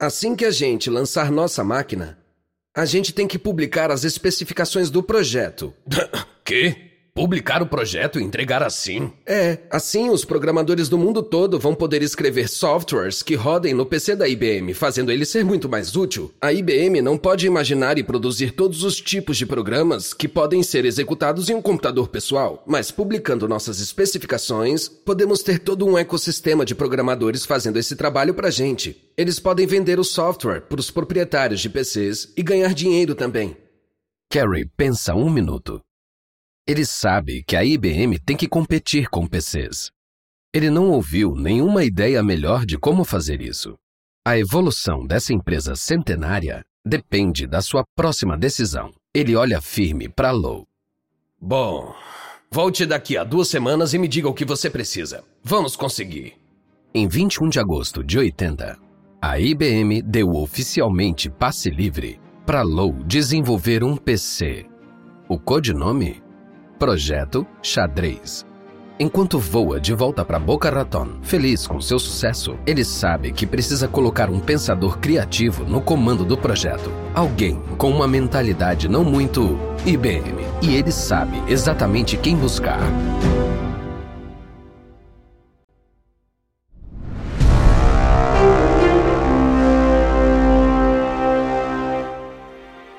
Assim 0.00 0.34
que 0.34 0.46
a 0.46 0.50
gente 0.50 0.88
lançar 0.88 1.30
nossa 1.30 1.62
máquina, 1.62 2.18
a 2.74 2.86
gente 2.86 3.12
tem 3.12 3.28
que 3.28 3.38
publicar 3.38 3.90
as 3.90 4.04
especificações 4.04 4.88
do 4.88 5.02
projeto. 5.02 5.74
que? 6.42 6.85
Publicar 7.16 7.62
o 7.62 7.66
projeto 7.66 8.20
e 8.20 8.22
entregar 8.22 8.62
assim? 8.62 9.10
É, 9.24 9.60
assim 9.70 10.10
os 10.10 10.22
programadores 10.22 10.86
do 10.90 10.98
mundo 10.98 11.22
todo 11.22 11.58
vão 11.58 11.74
poder 11.74 12.02
escrever 12.02 12.46
softwares 12.46 13.22
que 13.22 13.34
rodem 13.34 13.72
no 13.72 13.86
PC 13.86 14.14
da 14.14 14.28
IBM, 14.28 14.74
fazendo 14.74 15.10
ele 15.10 15.24
ser 15.24 15.42
muito 15.42 15.66
mais 15.66 15.96
útil. 15.96 16.30
A 16.38 16.52
IBM 16.52 17.00
não 17.00 17.16
pode 17.16 17.46
imaginar 17.46 17.96
e 17.96 18.02
produzir 18.02 18.50
todos 18.50 18.84
os 18.84 19.00
tipos 19.00 19.38
de 19.38 19.46
programas 19.46 20.12
que 20.12 20.28
podem 20.28 20.62
ser 20.62 20.84
executados 20.84 21.48
em 21.48 21.54
um 21.54 21.62
computador 21.62 22.08
pessoal, 22.08 22.62
mas 22.66 22.90
publicando 22.90 23.48
nossas 23.48 23.80
especificações, 23.80 24.86
podemos 24.86 25.42
ter 25.42 25.58
todo 25.58 25.86
um 25.86 25.96
ecossistema 25.96 26.66
de 26.66 26.74
programadores 26.74 27.46
fazendo 27.46 27.78
esse 27.78 27.96
trabalho 27.96 28.34
pra 28.34 28.50
gente. 28.50 29.10
Eles 29.16 29.40
podem 29.40 29.66
vender 29.66 29.98
o 29.98 30.04
software 30.04 30.60
para 30.68 30.80
os 30.80 30.90
proprietários 30.90 31.62
de 31.62 31.70
PCs 31.70 32.34
e 32.36 32.42
ganhar 32.42 32.74
dinheiro 32.74 33.14
também. 33.14 33.56
Carrie 34.30 34.68
pensa 34.76 35.14
um 35.14 35.30
minuto. 35.30 35.85
Ele 36.68 36.84
sabe 36.84 37.44
que 37.46 37.54
a 37.54 37.64
IBM 37.64 38.18
tem 38.18 38.36
que 38.36 38.48
competir 38.48 39.08
com 39.08 39.24
PCs. 39.24 39.92
Ele 40.52 40.68
não 40.68 40.90
ouviu 40.90 41.36
nenhuma 41.36 41.84
ideia 41.84 42.20
melhor 42.24 42.66
de 42.66 42.76
como 42.76 43.04
fazer 43.04 43.40
isso. 43.40 43.76
A 44.26 44.36
evolução 44.36 45.06
dessa 45.06 45.32
empresa 45.32 45.76
centenária 45.76 46.64
depende 46.84 47.46
da 47.46 47.62
sua 47.62 47.84
próxima 47.94 48.36
decisão. 48.36 48.92
Ele 49.14 49.36
olha 49.36 49.60
firme 49.60 50.08
para 50.08 50.32
Low. 50.32 50.66
Bom, 51.40 51.94
volte 52.50 52.84
daqui 52.84 53.16
a 53.16 53.22
duas 53.22 53.46
semanas 53.46 53.94
e 53.94 53.98
me 53.98 54.08
diga 54.08 54.28
o 54.28 54.34
que 54.34 54.44
você 54.44 54.68
precisa. 54.68 55.22
Vamos 55.44 55.76
conseguir. 55.76 56.34
Em 56.92 57.06
21 57.06 57.48
de 57.48 57.60
agosto 57.60 58.02
de 58.02 58.18
80, 58.18 58.76
a 59.22 59.38
IBM 59.38 60.02
deu 60.02 60.30
oficialmente 60.30 61.30
passe 61.30 61.70
livre 61.70 62.18
para 62.44 62.62
Low 62.62 62.92
desenvolver 63.04 63.84
um 63.84 63.96
PC. 63.96 64.66
O 65.28 65.38
codinome 65.38 66.25
Projeto 66.78 67.46
Xadrez. 67.62 68.44
Enquanto 69.00 69.38
voa 69.38 69.80
de 69.80 69.94
volta 69.94 70.22
para 70.22 70.38
Boca 70.38 70.68
Raton, 70.68 71.20
feliz 71.22 71.66
com 71.66 71.80
seu 71.80 71.98
sucesso, 71.98 72.58
ele 72.66 72.84
sabe 72.84 73.32
que 73.32 73.46
precisa 73.46 73.88
colocar 73.88 74.28
um 74.28 74.38
pensador 74.38 74.98
criativo 74.98 75.64
no 75.64 75.80
comando 75.80 76.22
do 76.22 76.36
projeto. 76.36 76.92
Alguém 77.14 77.58
com 77.78 77.90
uma 77.90 78.06
mentalidade 78.06 78.88
não 78.88 79.02
muito 79.02 79.58
IBM. 79.86 80.44
E 80.60 80.74
ele 80.74 80.92
sabe 80.92 81.42
exatamente 81.48 82.18
quem 82.18 82.36
buscar. 82.36 82.80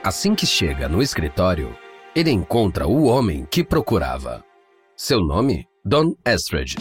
Assim 0.03 0.33
que 0.33 0.47
chega 0.47 0.87
no 0.87 0.99
escritório, 1.01 1.75
ele 2.17 2.31
encontra 2.31 2.87
o 2.87 3.03
homem 3.03 3.45
que 3.47 3.63
procurava. 3.63 4.43
Seu 4.95 5.19
nome? 5.19 5.67
Don 5.85 6.15
Estridge. 6.25 6.75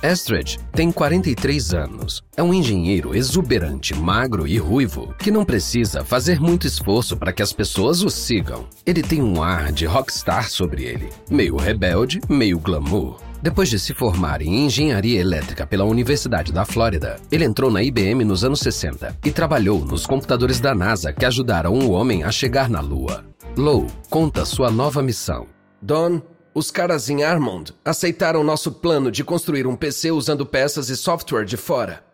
Estridge 0.00 0.60
tem 0.70 0.92
43 0.92 1.74
anos. 1.74 2.22
É 2.36 2.42
um 2.42 2.54
engenheiro 2.54 3.16
exuberante, 3.16 3.96
magro 3.96 4.46
e 4.46 4.56
ruivo, 4.56 5.12
que 5.18 5.32
não 5.32 5.44
precisa 5.44 6.04
fazer 6.04 6.40
muito 6.40 6.68
esforço 6.68 7.16
para 7.16 7.32
que 7.32 7.42
as 7.42 7.52
pessoas 7.52 8.04
o 8.04 8.08
sigam. 8.08 8.68
Ele 8.86 9.02
tem 9.02 9.20
um 9.20 9.42
ar 9.42 9.72
de 9.72 9.86
rockstar 9.86 10.48
sobre 10.48 10.84
ele, 10.84 11.08
meio 11.28 11.56
rebelde, 11.56 12.20
meio 12.28 12.60
glamour. 12.60 13.20
Depois 13.42 13.68
de 13.68 13.80
se 13.80 13.92
formar 13.92 14.40
em 14.40 14.66
engenharia 14.66 15.20
elétrica 15.20 15.66
pela 15.66 15.84
Universidade 15.84 16.52
da 16.52 16.64
Flórida, 16.64 17.16
ele 17.28 17.44
entrou 17.44 17.72
na 17.72 17.82
IBM 17.82 18.24
nos 18.24 18.44
anos 18.44 18.60
60 18.60 19.18
e 19.24 19.32
trabalhou 19.32 19.84
nos 19.84 20.06
computadores 20.06 20.60
da 20.60 20.76
NASA 20.76 21.12
que 21.12 21.26
ajudaram 21.26 21.72
o 21.74 21.90
homem 21.90 22.22
a 22.22 22.30
chegar 22.30 22.70
na 22.70 22.80
Lua. 22.80 23.33
Low 23.56 23.86
conta 24.10 24.44
sua 24.44 24.68
nova 24.68 25.00
missão. 25.00 25.46
Don, 25.80 26.20
os 26.52 26.72
caras 26.72 27.08
em 27.08 27.22
Armond 27.22 27.72
aceitaram 27.84 28.42
nosso 28.42 28.72
plano 28.72 29.12
de 29.12 29.22
construir 29.22 29.64
um 29.64 29.76
PC 29.76 30.10
usando 30.10 30.44
peças 30.44 30.88
e 30.88 30.96
software 30.96 31.44
de 31.44 31.56
fora. 31.56 32.04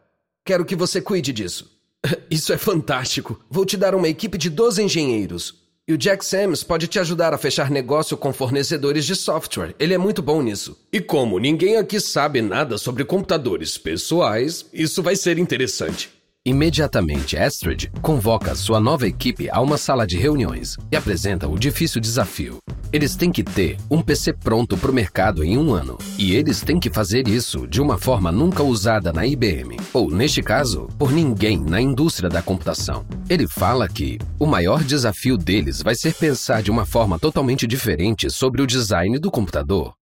Quero 0.45 0.67
que 0.67 0.77
você 0.77 1.01
cuide 1.01 1.33
disso. 1.33 1.71
Isso 2.31 2.53
é 2.53 2.59
fantástico. 2.59 3.41
Vou 3.49 3.65
te 3.65 3.79
dar 3.79 3.95
uma 3.95 4.09
equipe 4.09 4.37
de 4.37 4.51
12 4.51 4.83
engenheiros. 4.83 5.55
E 5.89 5.95
o 5.95 5.99
Jack 5.99 6.23
Sams 6.23 6.63
pode 6.63 6.87
te 6.87 6.99
ajudar 6.99 7.33
a 7.33 7.39
fechar 7.39 7.71
negócio 7.71 8.19
com 8.19 8.35
fornecedores 8.35 9.07
de 9.07 9.17
software. 9.17 9.75
Ele 9.79 9.95
é 9.95 9.99
muito 9.99 10.21
bom 10.21 10.43
nisso. 10.43 10.77
E 10.93 11.01
como 11.01 11.39
ninguém 11.39 11.79
aqui 11.79 11.99
sabe 12.01 12.43
nada 12.43 12.77
sobre 12.77 13.03
computadores 13.03 13.79
pessoais, 13.79 14.67
isso 14.75 15.03
vai 15.03 15.17
ser 15.17 15.39
interessante. 15.39 16.20
Imediatamente, 16.51 17.37
Astrid 17.37 17.93
convoca 18.03 18.57
sua 18.57 18.81
nova 18.81 19.07
equipe 19.07 19.49
a 19.53 19.61
uma 19.61 19.79
sala 19.79 20.05
de 20.05 20.17
reuniões 20.17 20.77
e 20.91 20.97
apresenta 20.97 21.47
o 21.47 21.57
difícil 21.57 22.01
desafio. 22.01 22.59
Eles 22.93 23.15
têm 23.15 23.31
que 23.31 23.45
ter 23.45 23.77
um 23.89 24.03
PC 24.03 24.33
pronto 24.33 24.77
para 24.77 24.91
o 24.91 24.93
mercado 24.93 25.45
em 25.45 25.57
um 25.57 25.73
ano. 25.73 25.97
E 26.19 26.35
eles 26.35 26.61
têm 26.61 26.81
que 26.81 26.91
fazer 26.91 27.29
isso 27.29 27.69
de 27.69 27.81
uma 27.81 27.97
forma 27.97 28.33
nunca 28.33 28.65
usada 28.65 29.13
na 29.13 29.25
IBM, 29.25 29.77
ou, 29.93 30.11
neste 30.11 30.43
caso, 30.43 30.89
por 30.99 31.13
ninguém 31.13 31.57
na 31.57 31.81
indústria 31.81 32.29
da 32.29 32.43
computação. 32.43 33.07
Ele 33.29 33.47
fala 33.47 33.89
que 33.89 34.19
o 34.37 34.45
maior 34.45 34.83
desafio 34.83 35.39
deles 35.39 35.81
vai 35.81 35.95
ser 35.95 36.15
pensar 36.15 36.65
de 36.65 36.71
uma 36.73 36.85
forma 36.85 37.17
totalmente 37.17 37.65
diferente 37.65 38.29
sobre 38.29 38.61
o 38.61 38.67
design 38.67 39.21
do 39.21 39.31
computador. 39.31 40.00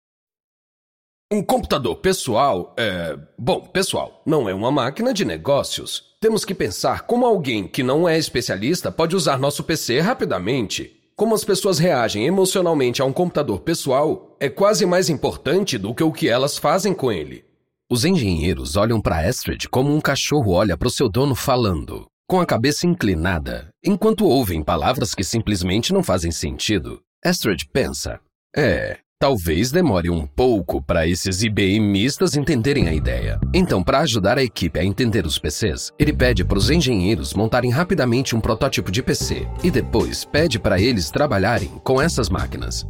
Um 1.35 1.43
computador 1.43 1.97
pessoal 1.97 2.73
é. 2.77 3.19
Bom, 3.37 3.59
pessoal, 3.59 4.21
não 4.25 4.47
é 4.47 4.53
uma 4.53 4.71
máquina 4.71 5.13
de 5.13 5.25
negócios. 5.25 6.15
Temos 6.17 6.45
que 6.45 6.55
pensar 6.55 7.01
como 7.01 7.25
alguém 7.25 7.67
que 7.67 7.83
não 7.83 8.07
é 8.07 8.17
especialista 8.17 8.89
pode 8.89 9.17
usar 9.17 9.37
nosso 9.37 9.61
PC 9.61 9.99
rapidamente. 9.99 10.95
Como 11.13 11.35
as 11.35 11.43
pessoas 11.43 11.77
reagem 11.77 12.25
emocionalmente 12.25 13.01
a 13.01 13.05
um 13.05 13.11
computador 13.11 13.59
pessoal 13.59 14.37
é 14.39 14.47
quase 14.47 14.85
mais 14.85 15.09
importante 15.09 15.77
do 15.77 15.93
que 15.93 16.05
o 16.05 16.11
que 16.13 16.29
elas 16.29 16.57
fazem 16.57 16.93
com 16.93 17.11
ele. 17.11 17.43
Os 17.91 18.05
engenheiros 18.05 18.77
olham 18.77 19.01
para 19.01 19.27
Astrid 19.27 19.67
como 19.67 19.93
um 19.93 19.99
cachorro 19.99 20.53
olha 20.53 20.77
para 20.77 20.87
o 20.87 20.91
seu 20.91 21.09
dono 21.09 21.35
falando, 21.35 22.05
com 22.29 22.39
a 22.39 22.45
cabeça 22.45 22.87
inclinada, 22.87 23.67
enquanto 23.83 24.25
ouvem 24.25 24.63
palavras 24.63 25.13
que 25.13 25.23
simplesmente 25.23 25.91
não 25.91 26.01
fazem 26.01 26.31
sentido. 26.31 27.01
Astrid 27.25 27.65
pensa: 27.73 28.21
é, 28.55 28.99
Talvez 29.25 29.71
demore 29.71 30.07
um 30.07 30.23
pouco 30.23 30.79
para 30.79 31.07
esses 31.07 31.41
IBMistas 31.41 32.35
entenderem 32.35 32.87
a 32.87 32.93
ideia. 32.93 33.39
Então, 33.55 33.83
para 33.83 34.01
ajudar 34.01 34.37
a 34.37 34.43
equipe 34.43 34.79
a 34.79 34.85
entender 34.85 35.25
os 35.25 35.39
PCs, 35.39 35.91
ele 35.97 36.13
pede 36.13 36.45
para 36.45 36.59
os 36.59 36.69
engenheiros 36.69 37.33
montarem 37.33 37.71
rapidamente 37.71 38.35
um 38.35 38.39
protótipo 38.39 38.91
de 38.91 39.01
PC 39.01 39.47
e 39.63 39.71
depois 39.71 40.25
pede 40.25 40.59
para 40.59 40.79
eles 40.79 41.09
trabalharem 41.09 41.69
com 41.83 41.99
essas 41.99 42.29
máquinas. 42.29 42.85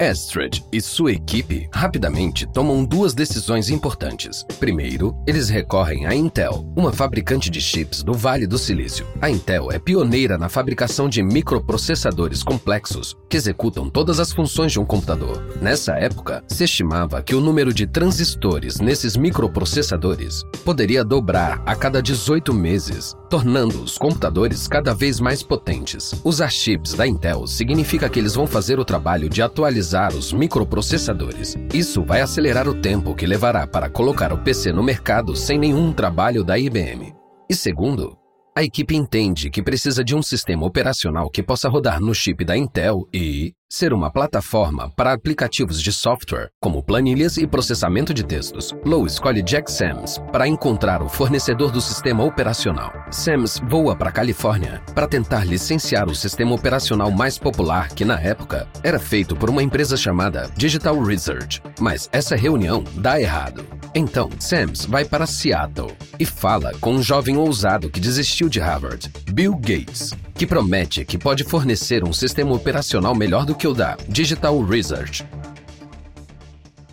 Astrid 0.00 0.64
e 0.72 0.80
sua 0.80 1.12
equipe 1.12 1.68
rapidamente 1.72 2.46
tomam 2.46 2.84
duas 2.84 3.14
decisões 3.14 3.68
importantes. 3.68 4.44
Primeiro, 4.60 5.16
eles 5.26 5.48
recorrem 5.48 6.06
à 6.06 6.14
Intel, 6.14 6.72
uma 6.76 6.92
fabricante 6.92 7.50
de 7.50 7.60
chips 7.60 8.02
do 8.02 8.14
Vale 8.14 8.46
do 8.46 8.56
Silício. 8.56 9.04
A 9.20 9.28
Intel 9.28 9.72
é 9.72 9.78
pioneira 9.78 10.38
na 10.38 10.48
fabricação 10.48 11.08
de 11.08 11.20
microprocessadores 11.20 12.44
complexos 12.44 13.16
que 13.28 13.36
executam 13.36 13.90
todas 13.90 14.20
as 14.20 14.32
funções 14.32 14.70
de 14.70 14.78
um 14.78 14.84
computador. 14.84 15.42
Nessa 15.60 15.94
época, 15.94 16.44
se 16.46 16.64
estimava 16.64 17.20
que 17.20 17.34
o 17.34 17.40
número 17.40 17.74
de 17.74 17.86
transistores 17.86 18.78
nesses 18.78 19.16
microprocessadores 19.16 20.44
poderia 20.64 21.04
dobrar 21.04 21.60
a 21.66 21.74
cada 21.74 22.00
18 22.00 22.54
meses, 22.54 23.16
tornando 23.28 23.82
os 23.82 23.98
computadores 23.98 24.66
cada 24.66 24.94
vez 24.94 25.20
mais 25.20 25.42
potentes. 25.42 26.20
Usar 26.24 26.50
chips 26.50 26.94
da 26.94 27.06
Intel 27.06 27.46
significa 27.46 28.08
que 28.08 28.18
eles 28.18 28.34
vão 28.34 28.46
fazer 28.46 28.78
o 28.78 28.84
trabalho 28.84 29.28
de 29.28 29.42
atualizar 29.42 30.14
os 30.14 30.32
microprocessadores. 30.32 31.56
Isso 31.72 32.02
vai 32.02 32.20
acelerar 32.20 32.68
o 32.68 32.74
tempo 32.74 33.14
que 33.14 33.26
levará 33.26 33.66
para 33.66 33.90
colocar 33.90 34.32
o 34.32 34.38
PC 34.38 34.72
no 34.72 34.82
mercado 34.82 35.36
sem 35.36 35.58
nenhum 35.58 35.92
trabalho 35.92 36.42
da 36.42 36.58
IBM. 36.58 37.14
E 37.50 37.54
segundo, 37.54 38.16
a 38.56 38.62
equipe 38.64 38.96
entende 38.96 39.50
que 39.50 39.62
precisa 39.62 40.02
de 40.02 40.16
um 40.16 40.22
sistema 40.22 40.66
operacional 40.66 41.30
que 41.30 41.42
possa 41.42 41.68
rodar 41.68 42.00
no 42.00 42.14
chip 42.14 42.44
da 42.44 42.56
Intel 42.56 43.06
e 43.14 43.52
ser 43.70 43.92
uma 43.92 44.10
plataforma 44.10 44.90
para 44.96 45.12
aplicativos 45.12 45.82
de 45.82 45.92
software, 45.92 46.50
como 46.60 46.82
planilhas 46.82 47.36
e 47.36 47.46
processamento 47.46 48.14
de 48.14 48.24
textos. 48.24 48.74
Low 48.84 49.06
escolhe 49.06 49.42
Jack 49.42 49.70
Sams 49.70 50.18
para 50.32 50.48
encontrar 50.48 51.02
o 51.02 51.08
fornecedor 51.08 51.70
do 51.70 51.80
sistema 51.80 52.24
operacional. 52.24 52.92
Sams 53.10 53.60
voa 53.68 53.94
para 53.94 54.08
a 54.08 54.12
Califórnia 54.12 54.82
para 54.94 55.06
tentar 55.06 55.44
licenciar 55.44 56.08
o 56.08 56.14
sistema 56.14 56.54
operacional 56.54 57.10
mais 57.10 57.38
popular 57.38 57.88
que, 57.90 58.04
na 58.04 58.18
época, 58.18 58.66
era 58.82 58.98
feito 58.98 59.36
por 59.36 59.50
uma 59.50 59.62
empresa 59.62 59.96
chamada 59.96 60.50
Digital 60.56 60.98
Research. 61.02 61.60
Mas 61.78 62.08
essa 62.10 62.34
reunião 62.34 62.82
dá 62.94 63.20
errado. 63.20 63.66
Então, 63.94 64.30
Sams 64.38 64.86
vai 64.86 65.04
para 65.04 65.26
Seattle 65.26 65.92
e 66.18 66.24
fala 66.24 66.72
com 66.80 66.92
um 66.92 67.02
jovem 67.02 67.36
ousado 67.36 67.90
que 67.90 68.00
desistiu 68.00 68.48
de 68.48 68.60
Harvard, 68.60 69.10
Bill 69.32 69.54
Gates, 69.56 70.14
que 70.38 70.46
promete 70.46 71.04
que 71.04 71.18
pode 71.18 71.42
fornecer 71.42 72.04
um 72.04 72.12
sistema 72.12 72.54
operacional 72.54 73.12
melhor 73.12 73.44
do 73.44 73.56
que 73.56 73.66
o 73.66 73.74
da 73.74 73.96
Digital 74.08 74.62
Research. 74.62 75.26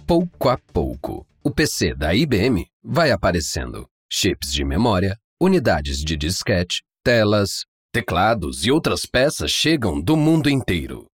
Pouco 0.08 0.50
a 0.50 0.58
pouco, 0.74 1.28
o 1.44 1.52
PC 1.52 1.94
da 1.94 2.16
IBM 2.16 2.66
vai 2.84 3.12
aparecendo. 3.12 3.88
Chips 4.12 4.52
de 4.52 4.66
memória, 4.66 5.16
unidades 5.40 6.00
de 6.00 6.18
disquete, 6.18 6.82
telas, 7.04 7.66
teclados 7.94 8.66
e 8.66 8.72
outras 8.72 9.06
peças 9.06 9.52
chegam 9.52 10.02
do 10.02 10.18
mundo 10.18 10.50
inteiro. 10.50 11.06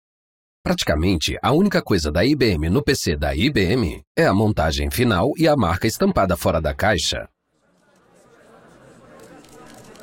Praticamente, 0.63 1.37
a 1.43 1.51
única 1.51 1.81
coisa 1.81 2.09
da 2.09 2.23
IBM 2.23 2.69
no 2.69 2.81
PC 2.81 3.17
da 3.17 3.35
IBM 3.35 4.03
é 4.17 4.25
a 4.25 4.33
montagem 4.33 4.89
final 4.89 5.33
e 5.37 5.49
a 5.49 5.55
marca 5.57 5.85
estampada 5.85 6.37
fora 6.37 6.61
da 6.61 6.73
caixa. 6.73 7.27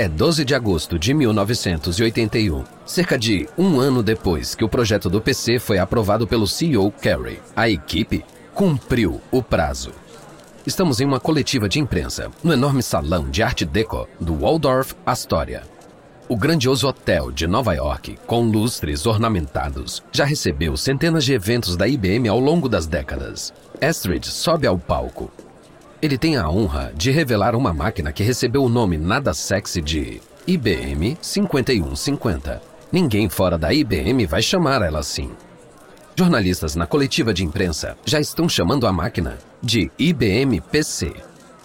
É 0.00 0.06
12 0.06 0.44
de 0.44 0.54
agosto 0.54 0.96
de 0.96 1.12
1981, 1.12 2.62
cerca 2.86 3.18
de 3.18 3.48
um 3.58 3.80
ano 3.80 4.00
depois 4.00 4.54
que 4.54 4.62
o 4.64 4.68
projeto 4.68 5.10
do 5.10 5.20
PC 5.20 5.58
foi 5.58 5.76
aprovado 5.80 6.24
pelo 6.24 6.46
CEO 6.46 6.92
Carey. 6.92 7.40
A 7.56 7.68
equipe 7.68 8.24
cumpriu 8.54 9.20
o 9.32 9.42
prazo. 9.42 9.90
Estamos 10.64 11.00
em 11.00 11.04
uma 11.04 11.18
coletiva 11.18 11.68
de 11.68 11.80
imprensa, 11.80 12.30
no 12.44 12.52
enorme 12.52 12.80
salão 12.80 13.28
de 13.28 13.42
arte 13.42 13.64
deco 13.64 14.06
do 14.20 14.36
Waldorf 14.36 14.94
Astoria. 15.04 15.64
O 16.28 16.36
grandioso 16.36 16.86
hotel 16.86 17.32
de 17.32 17.48
Nova 17.48 17.74
York, 17.74 18.20
com 18.24 18.42
lustres 18.42 19.04
ornamentados, 19.04 20.04
já 20.12 20.24
recebeu 20.24 20.76
centenas 20.76 21.24
de 21.24 21.32
eventos 21.32 21.76
da 21.76 21.88
IBM 21.88 22.28
ao 22.28 22.38
longo 22.38 22.68
das 22.68 22.86
décadas. 22.86 23.52
Astrid 23.82 24.24
sobe 24.26 24.64
ao 24.64 24.78
palco. 24.78 25.28
Ele 26.00 26.16
tem 26.16 26.36
a 26.36 26.48
honra 26.48 26.92
de 26.94 27.10
revelar 27.10 27.56
uma 27.56 27.74
máquina 27.74 28.12
que 28.12 28.22
recebeu 28.22 28.62
o 28.62 28.68
nome 28.68 28.96
nada 28.96 29.34
sexy 29.34 29.80
de 29.80 30.20
IBM 30.46 31.18
5150. 31.20 32.62
Ninguém 32.92 33.28
fora 33.28 33.58
da 33.58 33.72
IBM 33.72 34.24
vai 34.24 34.40
chamar 34.40 34.80
ela 34.82 35.00
assim. 35.00 35.30
Jornalistas 36.14 36.76
na 36.76 36.86
coletiva 36.86 37.34
de 37.34 37.44
imprensa 37.44 37.96
já 38.04 38.20
estão 38.20 38.48
chamando 38.48 38.86
a 38.86 38.92
máquina 38.92 39.38
de 39.60 39.90
IBM 39.98 40.60
PC. 40.60 41.12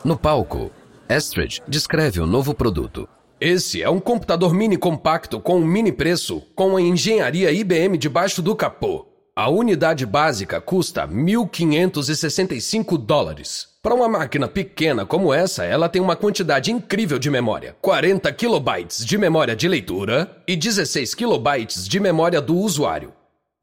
No 0.03 0.17
palco, 0.17 0.71
Astrid 1.07 1.61
descreve 1.67 2.19
o 2.19 2.25
novo 2.25 2.53
produto, 2.55 3.07
esse 3.45 3.83
é 3.83 3.89
um 3.89 3.99
computador 3.99 4.53
mini 4.53 4.77
compacto 4.77 5.37
com 5.37 5.57
um 5.57 5.65
mini 5.65 5.91
preço, 5.91 6.41
com 6.55 6.77
a 6.77 6.81
engenharia 6.81 7.51
IBM 7.51 7.97
debaixo 7.97 8.41
do 8.41 8.55
capô. 8.55 9.05
A 9.35 9.49
unidade 9.49 10.05
básica 10.05 10.61
custa 10.61 11.07
1.565 11.07 12.99
dólares. 12.99 13.67
Para 13.81 13.95
uma 13.95 14.07
máquina 14.07 14.47
pequena 14.47 15.07
como 15.07 15.33
essa, 15.33 15.65
ela 15.65 15.89
tem 15.89 15.99
uma 15.99 16.15
quantidade 16.15 16.71
incrível 16.71 17.17
de 17.17 17.31
memória: 17.31 17.75
40 17.81 18.31
kilobytes 18.31 19.03
de 19.03 19.17
memória 19.17 19.55
de 19.55 19.67
leitura 19.67 20.39
e 20.47 20.55
16 20.55 21.15
kilobytes 21.15 21.87
de 21.87 21.99
memória 21.99 22.39
do 22.39 22.55
usuário. 22.55 23.11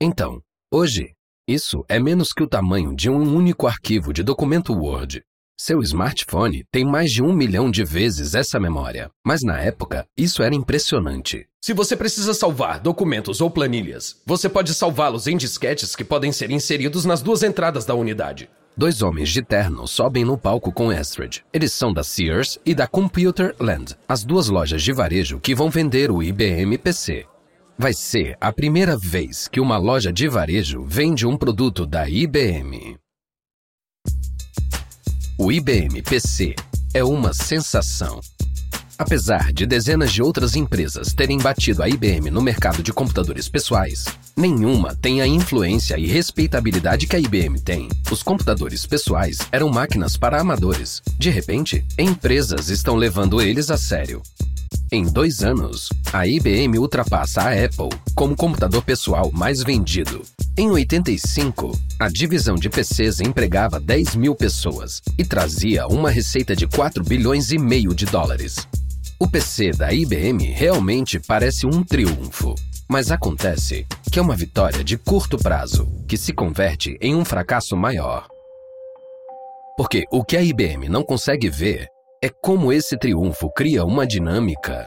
Então, 0.02 0.42
hoje, 0.74 1.12
isso 1.46 1.84
é 1.88 2.00
menos 2.00 2.32
que 2.32 2.42
o 2.42 2.48
tamanho 2.48 2.92
de 2.92 3.08
um 3.08 3.36
único 3.36 3.68
arquivo 3.68 4.12
de 4.12 4.24
documento 4.24 4.72
Word. 4.72 5.22
Seu 5.62 5.82
smartphone 5.82 6.64
tem 6.72 6.86
mais 6.86 7.12
de 7.12 7.22
um 7.22 7.34
milhão 7.34 7.70
de 7.70 7.84
vezes 7.84 8.34
essa 8.34 8.58
memória, 8.58 9.10
mas 9.22 9.42
na 9.42 9.60
época 9.60 10.06
isso 10.16 10.42
era 10.42 10.54
impressionante. 10.54 11.46
Se 11.60 11.74
você 11.74 11.94
precisa 11.94 12.32
salvar 12.32 12.80
documentos 12.80 13.42
ou 13.42 13.50
planilhas, 13.50 14.22
você 14.24 14.48
pode 14.48 14.72
salvá-los 14.72 15.26
em 15.26 15.36
disquetes 15.36 15.94
que 15.94 16.02
podem 16.02 16.32
ser 16.32 16.50
inseridos 16.50 17.04
nas 17.04 17.20
duas 17.20 17.42
entradas 17.42 17.84
da 17.84 17.94
unidade. 17.94 18.48
Dois 18.74 19.02
homens 19.02 19.28
de 19.28 19.42
terno 19.42 19.86
sobem 19.86 20.24
no 20.24 20.38
palco 20.38 20.72
com 20.72 20.88
Astrid. 20.88 21.42
Eles 21.52 21.74
são 21.74 21.92
da 21.92 22.02
Sears 22.02 22.58
e 22.64 22.74
da 22.74 22.86
Computer 22.86 23.54
Land, 23.60 23.98
as 24.08 24.24
duas 24.24 24.48
lojas 24.48 24.82
de 24.82 24.94
varejo 24.94 25.38
que 25.40 25.54
vão 25.54 25.68
vender 25.68 26.10
o 26.10 26.22
IBM 26.22 26.78
PC. 26.78 27.26
Vai 27.78 27.92
ser 27.92 28.34
a 28.40 28.50
primeira 28.50 28.96
vez 28.96 29.46
que 29.46 29.60
uma 29.60 29.76
loja 29.76 30.10
de 30.10 30.26
varejo 30.26 30.82
vende 30.86 31.26
um 31.26 31.36
produto 31.36 31.84
da 31.84 32.08
IBM. 32.08 32.98
O 35.42 35.50
IBM 35.50 36.02
PC 36.02 36.54
é 36.92 37.02
uma 37.02 37.32
sensação. 37.32 38.20
Apesar 38.98 39.54
de 39.54 39.64
dezenas 39.64 40.12
de 40.12 40.22
outras 40.22 40.54
empresas 40.54 41.14
terem 41.14 41.38
batido 41.38 41.82
a 41.82 41.88
IBM 41.88 42.30
no 42.30 42.42
mercado 42.42 42.82
de 42.82 42.92
computadores 42.92 43.48
pessoais, 43.48 44.04
nenhuma 44.36 44.94
tem 44.94 45.22
a 45.22 45.26
influência 45.26 45.98
e 45.98 46.06
respeitabilidade 46.06 47.06
que 47.06 47.16
a 47.16 47.18
IBM 47.18 47.58
tem. 47.58 47.88
Os 48.10 48.22
computadores 48.22 48.84
pessoais 48.84 49.38
eram 49.50 49.70
máquinas 49.70 50.14
para 50.14 50.38
amadores. 50.38 51.00
De 51.18 51.30
repente, 51.30 51.82
empresas 51.98 52.68
estão 52.68 52.94
levando 52.94 53.40
eles 53.40 53.70
a 53.70 53.78
sério. 53.78 54.20
Em 54.92 55.04
dois 55.04 55.44
anos, 55.44 55.88
a 56.12 56.26
IBM 56.26 56.76
ultrapassa 56.76 57.42
a 57.42 57.52
Apple 57.52 57.96
como 58.12 58.34
computador 58.34 58.82
pessoal 58.82 59.30
mais 59.32 59.62
vendido. 59.62 60.20
Em 60.58 60.68
85, 60.68 61.78
a 61.96 62.08
divisão 62.08 62.56
de 62.56 62.68
PCs 62.68 63.20
empregava 63.20 63.78
10 63.78 64.16
mil 64.16 64.34
pessoas 64.34 65.00
e 65.16 65.24
trazia 65.24 65.86
uma 65.86 66.10
receita 66.10 66.56
de 66.56 66.66
4 66.66 67.04
bilhões 67.04 67.52
e 67.52 67.58
meio 67.58 67.94
de 67.94 68.04
dólares. 68.04 68.66
O 69.16 69.28
PC 69.28 69.70
da 69.70 69.92
IBM 69.92 70.42
realmente 70.46 71.20
parece 71.20 71.66
um 71.66 71.84
triunfo, 71.84 72.56
mas 72.88 73.12
acontece 73.12 73.86
que 74.10 74.18
é 74.18 74.22
uma 74.22 74.34
vitória 74.34 74.82
de 74.82 74.98
curto 74.98 75.38
prazo 75.38 75.86
que 76.08 76.16
se 76.16 76.32
converte 76.32 76.98
em 77.00 77.14
um 77.14 77.24
fracasso 77.24 77.76
maior. 77.76 78.26
Porque 79.76 80.04
o 80.10 80.24
que 80.24 80.36
a 80.36 80.42
IBM 80.42 80.88
não 80.88 81.04
consegue 81.04 81.48
ver 81.48 81.88
é 82.22 82.28
como 82.28 82.70
esse 82.70 82.98
triunfo 82.98 83.50
cria 83.50 83.82
uma 83.82 84.06
dinâmica 84.06 84.86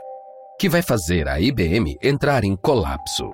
que 0.60 0.70
vai 0.70 0.84
fazer 0.84 1.28
a 1.28 1.40
IBM 1.40 1.98
entrar 2.04 2.44
em 2.44 2.56
colapso. 2.56 3.28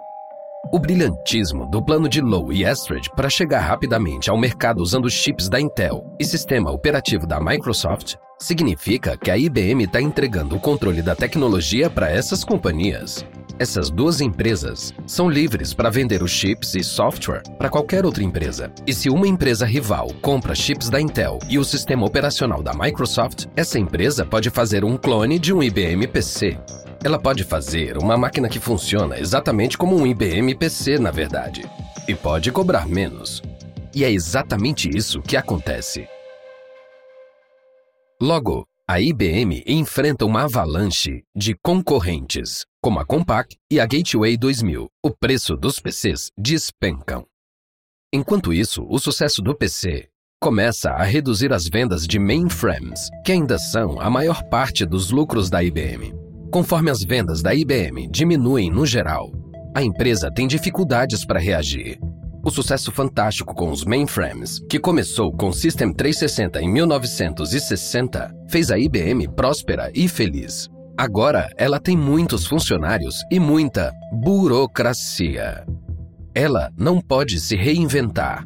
O 0.71 0.79
brilhantismo 0.79 1.69
do 1.69 1.83
plano 1.83 2.07
de 2.07 2.21
Low 2.21 2.53
e 2.53 2.65
Astrid 2.65 3.09
para 3.13 3.29
chegar 3.29 3.59
rapidamente 3.59 4.29
ao 4.29 4.37
mercado 4.37 4.81
usando 4.81 5.09
chips 5.09 5.49
da 5.49 5.59
Intel 5.59 6.05
e 6.17 6.23
sistema 6.23 6.71
operativo 6.71 7.27
da 7.27 7.41
Microsoft 7.41 8.15
significa 8.39 9.17
que 9.17 9.29
a 9.29 9.37
IBM 9.37 9.83
está 9.83 10.01
entregando 10.01 10.55
o 10.55 10.61
controle 10.61 11.01
da 11.01 11.13
tecnologia 11.13 11.89
para 11.89 12.09
essas 12.09 12.45
companhias. 12.45 13.25
Essas 13.59 13.89
duas 13.89 14.21
empresas 14.21 14.93
são 15.05 15.29
livres 15.29 15.73
para 15.73 15.89
vender 15.89 16.23
os 16.23 16.31
chips 16.31 16.75
e 16.75 16.81
software 16.81 17.43
para 17.57 17.69
qualquer 17.69 18.05
outra 18.05 18.23
empresa. 18.23 18.71
E 18.87 18.93
se 18.93 19.09
uma 19.09 19.27
empresa 19.27 19.65
rival 19.65 20.13
compra 20.21 20.55
chips 20.55 20.89
da 20.89 21.01
Intel 21.01 21.39
e 21.49 21.59
o 21.59 21.65
sistema 21.65 22.05
operacional 22.05 22.63
da 22.63 22.73
Microsoft, 22.73 23.47
essa 23.57 23.77
empresa 23.77 24.25
pode 24.25 24.49
fazer 24.49 24.85
um 24.85 24.95
clone 24.95 25.37
de 25.37 25.53
um 25.53 25.61
IBM 25.61 26.07
PC. 26.07 26.57
Ela 27.03 27.19
pode 27.19 27.43
fazer 27.43 27.97
uma 27.97 28.15
máquina 28.15 28.47
que 28.47 28.61
funciona 28.61 29.19
exatamente 29.19 29.77
como 29.77 29.93
um 29.93 30.07
IBM 30.07 30.55
PC, 30.55 30.97
na 30.97 31.11
verdade, 31.11 31.69
e 32.07 32.15
pode 32.15 32.53
cobrar 32.53 32.87
menos. 32.87 33.41
E 33.93 34.05
é 34.05 34.09
exatamente 34.09 34.89
isso 34.89 35.21
que 35.21 35.35
acontece. 35.35 36.07
Logo, 38.21 38.65
a 38.89 38.99
IBM 38.99 39.63
enfrenta 39.67 40.25
uma 40.25 40.45
avalanche 40.45 41.21
de 41.35 41.53
concorrentes, 41.61 42.65
como 42.81 42.99
a 42.99 43.05
Compaq 43.05 43.55
e 43.71 43.79
a 43.79 43.85
Gateway 43.85 44.35
2000. 44.35 44.87
O 45.05 45.11
preço 45.11 45.55
dos 45.55 45.79
PCs 45.79 46.31
despencam. 46.35 47.23
Enquanto 48.11 48.51
isso, 48.51 48.83
o 48.89 48.97
sucesso 48.97 49.43
do 49.43 49.55
PC 49.55 50.07
começa 50.41 50.89
a 50.89 51.03
reduzir 51.03 51.53
as 51.53 51.67
vendas 51.67 52.07
de 52.07 52.17
mainframes, 52.17 53.11
que 53.23 53.31
ainda 53.31 53.59
são 53.59 54.01
a 54.01 54.09
maior 54.09 54.41
parte 54.49 54.87
dos 54.87 55.11
lucros 55.11 55.51
da 55.51 55.63
IBM. 55.63 56.11
Conforme 56.51 56.89
as 56.89 57.03
vendas 57.03 57.43
da 57.43 57.53
IBM 57.53 58.07
diminuem 58.07 58.71
no 58.71 58.87
geral, 58.87 59.31
a 59.75 59.83
empresa 59.83 60.31
tem 60.33 60.47
dificuldades 60.47 61.23
para 61.23 61.39
reagir 61.39 61.99
o 62.43 62.49
sucesso 62.49 62.91
fantástico 62.91 63.53
com 63.53 63.71
os 63.71 63.83
mainframes, 63.83 64.59
que 64.69 64.79
começou 64.79 65.31
com 65.31 65.49
o 65.49 65.53
System 65.53 65.93
360 65.93 66.61
em 66.61 66.69
1960, 66.69 68.33
fez 68.47 68.71
a 68.71 68.77
IBM 68.77 69.27
próspera 69.29 69.91
e 69.93 70.07
feliz. 70.07 70.69
Agora 70.97 71.49
ela 71.57 71.79
tem 71.79 71.95
muitos 71.95 72.45
funcionários 72.45 73.23
e 73.31 73.39
muita 73.39 73.91
burocracia. 74.11 75.65
Ela 76.35 76.71
não 76.77 76.99
pode 76.99 77.39
se 77.39 77.55
reinventar. 77.55 78.43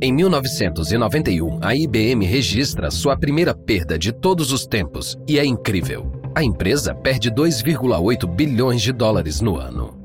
Em 0.00 0.12
1991, 0.12 1.58
a 1.62 1.76
IBM 1.76 2.26
registra 2.26 2.90
sua 2.90 3.16
primeira 3.16 3.54
perda 3.54 3.96
de 3.96 4.12
todos 4.12 4.50
os 4.50 4.66
tempos 4.66 5.16
e 5.28 5.38
é 5.38 5.44
incrível. 5.44 6.10
A 6.34 6.42
empresa 6.42 6.92
perde 6.92 7.30
2,8 7.30 8.26
bilhões 8.26 8.82
de 8.82 8.92
dólares 8.92 9.40
no 9.40 9.56
ano. 9.56 10.01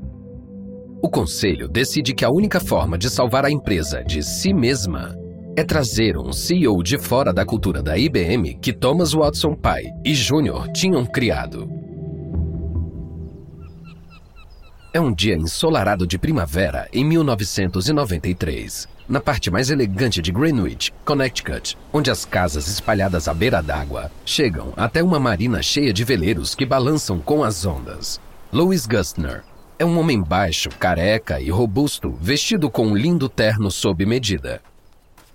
O 1.00 1.08
conselho 1.08 1.68
decide 1.68 2.12
que 2.12 2.24
a 2.24 2.30
única 2.30 2.58
forma 2.58 2.98
de 2.98 3.08
salvar 3.08 3.44
a 3.44 3.50
empresa 3.50 4.02
de 4.02 4.20
si 4.20 4.52
mesma 4.52 5.16
é 5.56 5.62
trazer 5.62 6.16
um 6.16 6.32
CEO 6.32 6.82
de 6.82 6.98
fora 6.98 7.32
da 7.32 7.44
cultura 7.44 7.80
da 7.80 7.96
IBM 7.96 8.58
que 8.60 8.72
Thomas 8.72 9.12
Watson 9.12 9.54
pai 9.54 9.84
e 10.04 10.12
Júnior 10.12 10.68
tinham 10.72 11.06
criado. 11.06 11.68
É 14.92 15.00
um 15.00 15.14
dia 15.14 15.36
ensolarado 15.36 16.04
de 16.04 16.18
primavera 16.18 16.88
em 16.92 17.04
1993, 17.04 18.88
na 19.08 19.20
parte 19.20 19.52
mais 19.52 19.70
elegante 19.70 20.20
de 20.20 20.32
Greenwich, 20.32 20.92
Connecticut, 21.04 21.78
onde 21.92 22.10
as 22.10 22.24
casas 22.24 22.66
espalhadas 22.66 23.28
à 23.28 23.34
beira 23.34 23.62
d'água 23.62 24.10
chegam 24.24 24.72
até 24.76 25.00
uma 25.00 25.20
marina 25.20 25.62
cheia 25.62 25.92
de 25.92 26.02
veleiros 26.02 26.56
que 26.56 26.66
balançam 26.66 27.20
com 27.20 27.44
as 27.44 27.64
ondas. 27.64 28.20
Louis 28.52 28.86
Gustner 28.86 29.44
é 29.78 29.84
um 29.84 29.98
homem 29.98 30.20
baixo, 30.20 30.68
careca 30.70 31.40
e 31.40 31.50
robusto, 31.50 32.10
vestido 32.20 32.68
com 32.68 32.88
um 32.88 32.96
lindo 32.96 33.28
terno 33.28 33.70
sob 33.70 34.04
medida. 34.04 34.60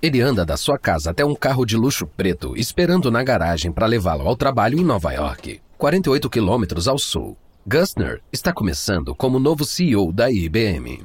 Ele 0.02 0.20
anda 0.20 0.46
da 0.46 0.58
sua 0.58 0.78
casa 0.78 1.12
até 1.12 1.24
um 1.24 1.34
carro 1.34 1.66
de 1.66 1.78
luxo 1.78 2.06
preto, 2.06 2.54
esperando 2.58 3.10
na 3.10 3.24
garagem 3.24 3.72
para 3.72 3.86
levá-lo 3.86 4.28
ao 4.28 4.36
trabalho 4.36 4.78
em 4.78 4.84
Nova 4.84 5.14
York, 5.14 5.62
48 5.78 6.30
quilômetros 6.30 6.90
ao 6.90 6.98
sul. 6.98 7.38
Gustner 7.66 8.20
está 8.34 8.52
começando 8.52 9.16
como 9.16 9.40
novo 9.40 9.64
CEO 9.64 10.12
da 10.12 10.30
IBM. 10.30 11.04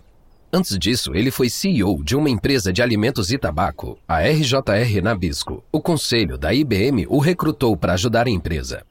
Antes 0.53 0.77
disso, 0.77 1.15
ele 1.15 1.31
foi 1.31 1.49
CEO 1.49 2.03
de 2.03 2.17
uma 2.17 2.29
empresa 2.29 2.73
de 2.73 2.83
alimentos 2.83 3.31
e 3.31 3.39
tabaco, 3.39 3.97
a 4.09 4.19
RJR 4.21 5.01
Nabisco. 5.01 5.63
O 5.71 5.81
conselho 5.81 6.37
da 6.37 6.53
IBM 6.53 7.07
o 7.09 7.21
recrutou 7.21 7.77
para 7.77 7.93
ajudar 7.93 8.27
a 8.27 8.31
empresa. 8.31 8.83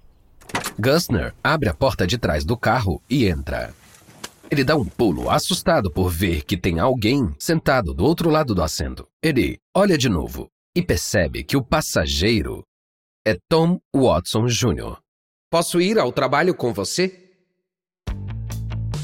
Gustner 0.79 1.33
abre 1.43 1.67
a 1.67 1.73
porta 1.73 2.07
de 2.07 2.17
trás 2.17 2.45
do 2.45 2.55
carro 2.55 3.01
e 3.09 3.25
entra. 3.25 3.73
Ele 4.49 4.63
dá 4.63 4.77
um 4.77 4.85
pulo, 4.85 5.29
assustado 5.29 5.91
por 5.91 6.09
ver 6.09 6.43
que 6.43 6.55
tem 6.55 6.79
alguém 6.79 7.35
sentado 7.37 7.93
do 7.93 8.05
outro 8.05 8.29
lado 8.29 8.55
do 8.55 8.63
assento. 8.63 9.05
Ele 9.21 9.59
olha 9.75 9.97
de 9.97 10.07
novo 10.07 10.47
e 10.75 10.81
percebe 10.81 11.43
que 11.43 11.57
o 11.57 11.63
passageiro 11.63 12.63
é 13.25 13.37
Tom 13.49 13.77
Watson 13.93 14.45
Jr. 14.45 14.97
Posso 15.51 15.81
ir 15.81 15.99
ao 15.99 16.13
trabalho 16.13 16.55
com 16.55 16.73
você? 16.73 17.25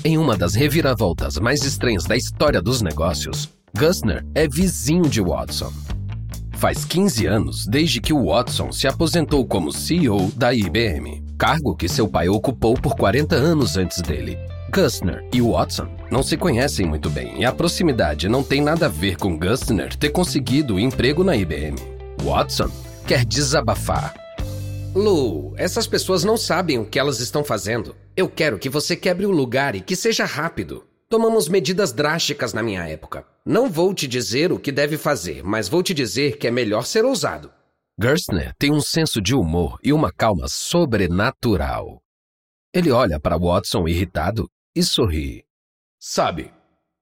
Em 0.06 0.17
uma 0.17 0.38
das 0.38 0.56
reviravoltas 0.56 1.38
mais 1.38 1.63
estranhas 1.63 2.06
da 2.06 2.15
história 2.15 2.62
dos 2.62 2.82
negócios, 2.82 3.49
Gustner 3.77 4.25
é 4.34 4.47
vizinho 4.47 5.10
de 5.10 5.21
Watson. 5.21 5.73
Faz 6.53 6.86
15 6.86 7.25
anos 7.25 7.65
desde 7.67 7.99
que 7.99 8.13
Watson 8.13 8.71
se 8.71 8.88
aposentou 8.88 9.45
como 9.45 9.73
CEO 9.73 10.32
da 10.32 10.53
IBM, 10.53 11.21
cargo 11.38 11.75
que 11.75 11.89
seu 11.89 12.08
pai 12.08 12.29
ocupou 12.29 12.75
por 12.75 12.95
40 12.95 13.36
anos 13.36 13.75
antes 13.75 14.01
dele. 14.01 14.38
Gustner 14.73 15.23
e 15.31 15.39
Watson 15.39 15.88
não 16.09 16.23
se 16.23 16.36
conhecem 16.36 16.83
muito 16.83 17.07
bem 17.07 17.39
e 17.39 17.45
a 17.45 17.51
proximidade 17.51 18.27
não 18.27 18.43
tem 18.43 18.59
nada 18.59 18.88
a 18.88 18.89
ver 18.89 19.17
com 19.17 19.38
Gustner 19.38 19.95
ter 19.95 20.09
conseguido 20.09 20.75
o 20.75 20.79
emprego 20.79 21.23
na 21.23 21.36
IBM. 21.36 21.75
Watson 22.23 22.71
quer 23.05 23.23
desabafar 23.23 24.15
Lu, 24.95 25.53
essas 25.57 25.86
pessoas 25.86 26.23
não 26.23 26.38
sabem 26.38 26.77
o 26.77 26.86
que 26.86 26.99
elas 26.99 27.19
estão 27.19 27.43
fazendo. 27.43 27.95
Eu 28.15 28.29
quero 28.29 28.59
que 28.59 28.69
você 28.69 28.95
quebre 28.95 29.25
o 29.25 29.31
lugar 29.31 29.75
e 29.75 29.81
que 29.81 29.95
seja 29.95 30.23
rápido. 30.23 30.86
Tomamos 31.09 31.47
medidas 31.47 31.91
drásticas 31.91 32.53
na 32.53 32.62
minha 32.62 32.88
época. 32.88 33.25
Não 33.43 33.69
vou 33.69 33.93
te 33.93 34.07
dizer 34.07 34.51
o 34.51 34.59
que 34.59 34.71
deve 34.71 34.97
fazer, 34.97 35.43
mas 35.43 35.67
vou 35.67 35.81
te 35.81 35.95
dizer 35.95 36.38
que 36.38 36.47
é 36.47 36.51
melhor 36.51 36.86
ser 36.86 37.05
ousado. 37.05 37.51
Gerstner 37.99 38.53
tem 38.59 38.71
um 38.71 38.81
senso 38.81 39.19
de 39.19 39.36
humor 39.36 39.77
e 39.83 39.91
uma 39.91 40.12
calma 40.12 40.47
sobrenatural. 40.47 41.99
Ele 42.71 42.91
olha 42.91 43.19
para 43.19 43.38
Watson 43.38 43.88
irritado 43.88 44.47
e 44.75 44.83
sorri. 44.83 45.43
Sabe, 45.99 46.51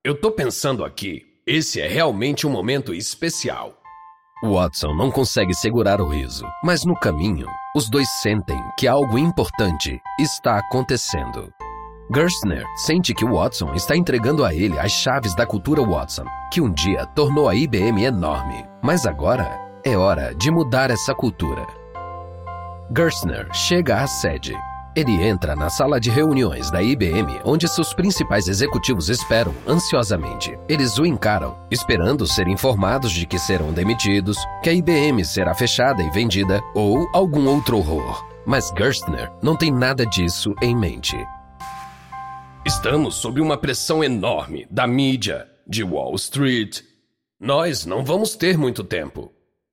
eu 0.03 0.19
tô 0.19 0.31
pensando 0.31 0.83
aqui, 0.83 1.25
esse 1.45 1.79
é 1.81 1.87
realmente 1.87 2.45
um 2.45 2.49
momento 2.49 2.93
especial. 2.93 3.77
Watson 4.43 4.93
não 4.95 5.11
consegue 5.11 5.53
segurar 5.53 6.01
o 6.01 6.07
riso, 6.07 6.45
mas 6.63 6.83
no 6.83 6.95
caminho, 6.99 7.47
os 7.75 7.89
dois 7.89 8.07
sentem 8.21 8.59
que 8.77 8.87
algo 8.87 9.17
importante 9.17 9.99
está 10.19 10.57
acontecendo. 10.57 11.51
Gerstner 12.13 12.65
sente 12.75 13.13
que 13.13 13.23
Watson 13.23 13.73
está 13.73 13.95
entregando 13.95 14.43
a 14.43 14.53
ele 14.53 14.77
as 14.77 14.91
chaves 14.91 15.33
da 15.35 15.45
cultura 15.45 15.81
Watson, 15.81 16.25
que 16.51 16.59
um 16.59 16.73
dia 16.73 17.05
tornou 17.15 17.47
a 17.47 17.55
IBM 17.55 18.03
enorme, 18.03 18.65
mas 18.83 19.05
agora 19.05 19.59
é 19.85 19.95
hora 19.95 20.35
de 20.35 20.51
mudar 20.51 20.91
essa 20.91 21.15
cultura. 21.15 21.65
Gerstner 22.93 23.47
chega 23.53 24.01
à 24.01 24.07
sede 24.07 24.57
ele 24.95 25.23
entra 25.23 25.55
na 25.55 25.69
sala 25.69 25.99
de 25.99 26.09
reuniões 26.09 26.69
da 26.69 26.83
IBM, 26.83 27.39
onde 27.45 27.67
seus 27.67 27.93
principais 27.93 28.47
executivos 28.47 29.09
esperam 29.09 29.53
ansiosamente. 29.67 30.57
Eles 30.67 30.97
o 30.97 31.05
encaram, 31.05 31.57
esperando 31.71 32.27
ser 32.27 32.47
informados 32.47 33.11
de 33.11 33.25
que 33.25 33.39
serão 33.39 33.71
demitidos, 33.71 34.37
que 34.61 34.69
a 34.69 34.73
IBM 34.73 35.23
será 35.23 35.53
fechada 35.53 36.03
e 36.03 36.09
vendida 36.09 36.61
ou 36.75 37.07
algum 37.13 37.47
outro 37.47 37.77
horror. 37.77 38.25
Mas 38.45 38.73
Gerstner 38.77 39.31
não 39.41 39.55
tem 39.55 39.71
nada 39.71 40.05
disso 40.05 40.53
em 40.61 40.75
mente. 40.75 41.15
Estamos 42.65 43.15
sob 43.15 43.39
uma 43.39 43.57
pressão 43.57 44.03
enorme 44.03 44.67
da 44.69 44.85
mídia, 44.85 45.47
de 45.65 45.83
Wall 45.83 46.15
Street. 46.15 46.81
Nós 47.39 47.85
não 47.85 48.03
vamos 48.03 48.35
ter 48.35 48.57
muito 48.57 48.83
tempo. 48.83 49.31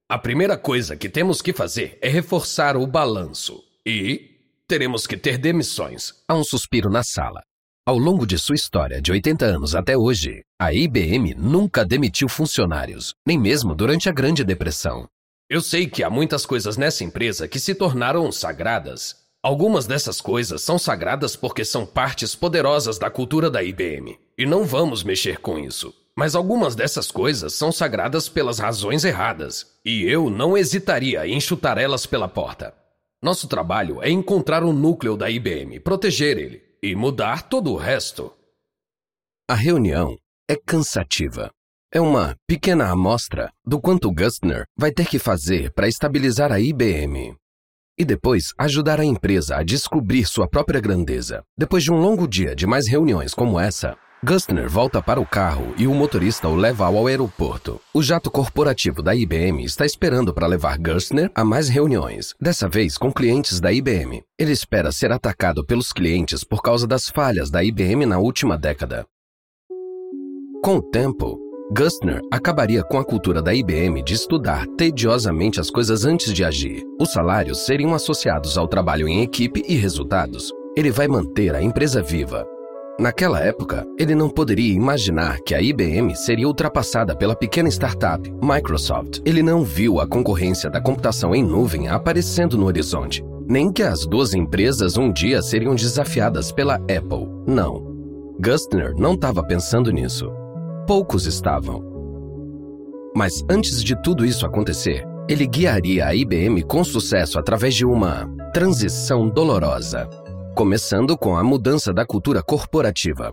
A 0.09 0.16
primeira 0.16 0.57
coisa 0.57 0.96
que 0.96 1.09
temos 1.09 1.42
que 1.42 1.52
fazer 1.52 1.98
é 2.00 2.09
reforçar 2.09 2.76
o 2.76 2.87
balanço. 2.87 3.62
E 3.85 4.28
Teremos 4.68 5.07
que 5.07 5.16
ter 5.16 5.38
demissões. 5.38 6.12
Há 6.28 6.35
um 6.35 6.44
suspiro 6.44 6.90
na 6.90 7.02
sala. 7.02 7.40
Ao 7.87 7.96
longo 7.96 8.26
de 8.26 8.37
sua 8.37 8.54
história 8.54 9.00
de 9.00 9.11
80 9.11 9.46
anos 9.46 9.74
até 9.74 9.96
hoje, 9.96 10.42
a 10.61 10.74
IBM 10.74 11.35
nunca 11.38 11.87
demitiu 11.87 12.28
funcionários, 12.28 13.14
nem 13.26 13.38
mesmo 13.38 13.74
durante 13.74 14.11
a 14.11 14.12
Grande 14.12 14.44
Depressão. 14.44 15.09
Eu 15.48 15.62
sei 15.62 15.87
que 15.87 16.02
há 16.02 16.11
muitas 16.11 16.44
coisas 16.44 16.76
nessa 16.76 17.02
empresa 17.02 17.48
que 17.48 17.59
se 17.59 17.74
tornaram 17.74 18.31
sagradas. 18.31 19.16
Algumas 19.42 19.87
dessas 19.87 20.20
coisas 20.20 20.61
são 20.61 20.78
sagradas 20.78 21.35
porque 21.35 21.64
são 21.64 21.87
partes 21.87 22.35
poderosas 22.35 22.98
da 22.98 23.09
cultura 23.09 23.50
da 23.50 23.62
IBM, 23.62 24.18
e 24.37 24.44
não 24.44 24.66
vamos 24.66 25.02
mexer 25.02 25.38
com 25.38 25.59
isso. 25.59 25.94
Mas 26.14 26.35
algumas 26.35 26.74
dessas 26.74 27.11
coisas 27.11 27.54
são 27.54 27.72
sagradas 27.72 28.28
pelas 28.28 28.59
razões 28.59 29.02
erradas, 29.02 29.78
e 29.83 30.04
eu 30.04 30.28
não 30.28 30.59
hesitaria 30.59 31.26
em 31.26 31.40
chutar 31.40 31.78
elas 31.78 32.04
pela 32.04 32.28
porta. 32.28 32.74
Nosso 33.20 33.48
trabalho 33.48 34.00
é 34.00 34.09
encontrar 34.09 34.62
o 34.62 34.72
núcleo 34.72 35.16
da 35.16 35.28
IBM, 35.28 35.81
proteger 35.81 36.38
ele 36.38 36.62
e 36.81 36.94
mudar 36.94 37.48
todo 37.48 37.72
o 37.72 37.76
resto. 37.76 38.33
A 39.50 39.54
reunião 39.54 40.16
é 40.48 40.54
cansativa. 40.54 41.50
É 41.92 42.00
uma 42.00 42.37
pequena 42.46 42.90
amostra 42.90 43.50
do 43.66 43.81
quanto 43.81 44.12
Gustner 44.12 44.66
vai 44.78 44.92
ter 44.92 45.09
que 45.09 45.18
fazer 45.18 45.72
para 45.72 45.88
estabilizar 45.88 46.52
a 46.52 46.61
IBM. 46.61 47.35
E 47.98 48.04
depois 48.04 48.52
ajudar 48.57 49.00
a 49.00 49.04
empresa 49.04 49.57
a 49.57 49.64
descobrir 49.64 50.24
sua 50.24 50.46
própria 50.46 50.81
grandeza. 50.81 51.42
Depois 51.59 51.83
de 51.83 51.90
um 51.90 51.98
longo 51.98 52.28
dia 52.28 52.54
de 52.54 52.68
mais 52.68 52.87
reuniões 52.87 53.35
como 53.35 53.59
essa, 53.59 53.98
Gustner 54.24 54.68
volta 54.68 55.00
para 55.00 55.20
o 55.20 55.26
carro 55.26 55.72
e 55.78 55.87
o 55.87 55.94
motorista 55.94 56.48
o 56.48 56.57
leva 56.57 56.87
ao 56.87 57.07
aeroporto. 57.07 57.81
O 57.94 58.02
jato 58.02 58.28
corporativo 58.33 59.00
da 59.00 59.14
IBM 59.14 59.62
está 59.62 59.87
esperando 59.87 60.35
para 60.35 60.48
levar 60.48 60.76
Gustner 60.76 61.31
a 61.33 61.44
mais 61.44 61.68
reuniões, 61.68 62.35
dessa 62.40 62.68
vez 62.68 62.98
com 62.98 63.12
clientes 63.12 63.61
da 63.61 63.72
IBM. 63.72 64.24
Ele 64.37 64.50
espera 64.50 64.90
ser 64.90 65.12
atacado 65.12 65.64
pelos 65.64 65.92
clientes 65.92 66.42
por 66.42 66.62
causa 66.62 66.85
das 66.85 67.09
falhas 67.09 67.48
da 67.48 67.62
IBM 67.62 68.07
na 68.07 68.18
última 68.18 68.59
década. 68.59 69.07
Com 70.64 70.78
o 70.78 70.83
tempo, 70.83 71.38
Gustner 71.70 72.20
acabaria 72.28 72.83
com 72.83 72.98
a 72.98 73.04
cultura 73.04 73.40
da 73.40 73.54
IBM 73.54 74.02
de 74.02 74.14
estudar 74.14 74.66
tediosamente 74.76 75.61
as 75.61 75.70
coisas 75.70 76.04
antes 76.04 76.35
de 76.35 76.44
agir. 76.44 76.83
Os 77.00 77.12
salários 77.12 77.64
seriam 77.64 77.94
associados 77.94 78.59
ao 78.59 78.66
trabalho 78.66 79.07
em 79.07 79.22
equipe 79.22 79.62
e 79.68 79.76
resultados. 79.76 80.52
Ele 80.76 80.90
vai 80.90 81.07
manter 81.07 81.54
a 81.54 81.62
empresa 81.62 82.02
viva, 82.02 82.44
Naquela 82.98 83.38
época, 83.38 83.87
ele 83.96 84.12
não 84.12 84.28
poderia 84.28 84.74
imaginar 84.74 85.38
que 85.42 85.54
a 85.54 85.62
IBM 85.62 86.16
seria 86.16 86.48
ultrapassada 86.48 87.14
pela 87.14 87.37
pequena 87.37 87.68
startup 87.68 88.28
Microsoft. 88.42 89.20
Ele 89.24 89.40
não 89.40 89.62
viu 89.62 90.00
a 90.00 90.06
concorrência 90.06 90.68
da 90.68 90.80
computação 90.80 91.32
em 91.32 91.44
nuvem 91.44 91.87
aparecendo 91.87 92.58
no 92.58 92.66
horizonte, 92.66 93.24
nem 93.46 93.72
que 93.72 93.84
as 93.84 94.04
duas 94.04 94.34
empresas 94.34 94.96
um 94.96 95.12
dia 95.12 95.40
seriam 95.40 95.76
desafiadas 95.76 96.50
pela 96.50 96.74
Apple. 96.74 97.28
Não. 97.46 97.87
Gustner 98.40 98.92
não 98.96 99.14
estava 99.14 99.44
pensando 99.44 99.92
nisso. 99.92 100.32
Poucos 100.84 101.24
estavam. 101.24 101.84
Mas 103.14 103.44
antes 103.48 103.84
de 103.84 103.94
tudo 104.02 104.26
isso 104.26 104.44
acontecer, 104.44 105.06
ele 105.28 105.46
guiaria 105.46 106.04
a 106.04 106.14
IBM 106.16 106.64
com 106.64 106.82
sucesso 106.82 107.38
através 107.38 107.76
de 107.76 107.87
uma 107.87 108.28
transição 108.52 109.28
dolorosa 109.28 110.08
começando 110.59 111.16
com 111.16 111.37
a 111.37 111.44
mudança 111.44 111.92
da 111.92 112.05
cultura 112.05 112.42
corporativa. 112.42 113.33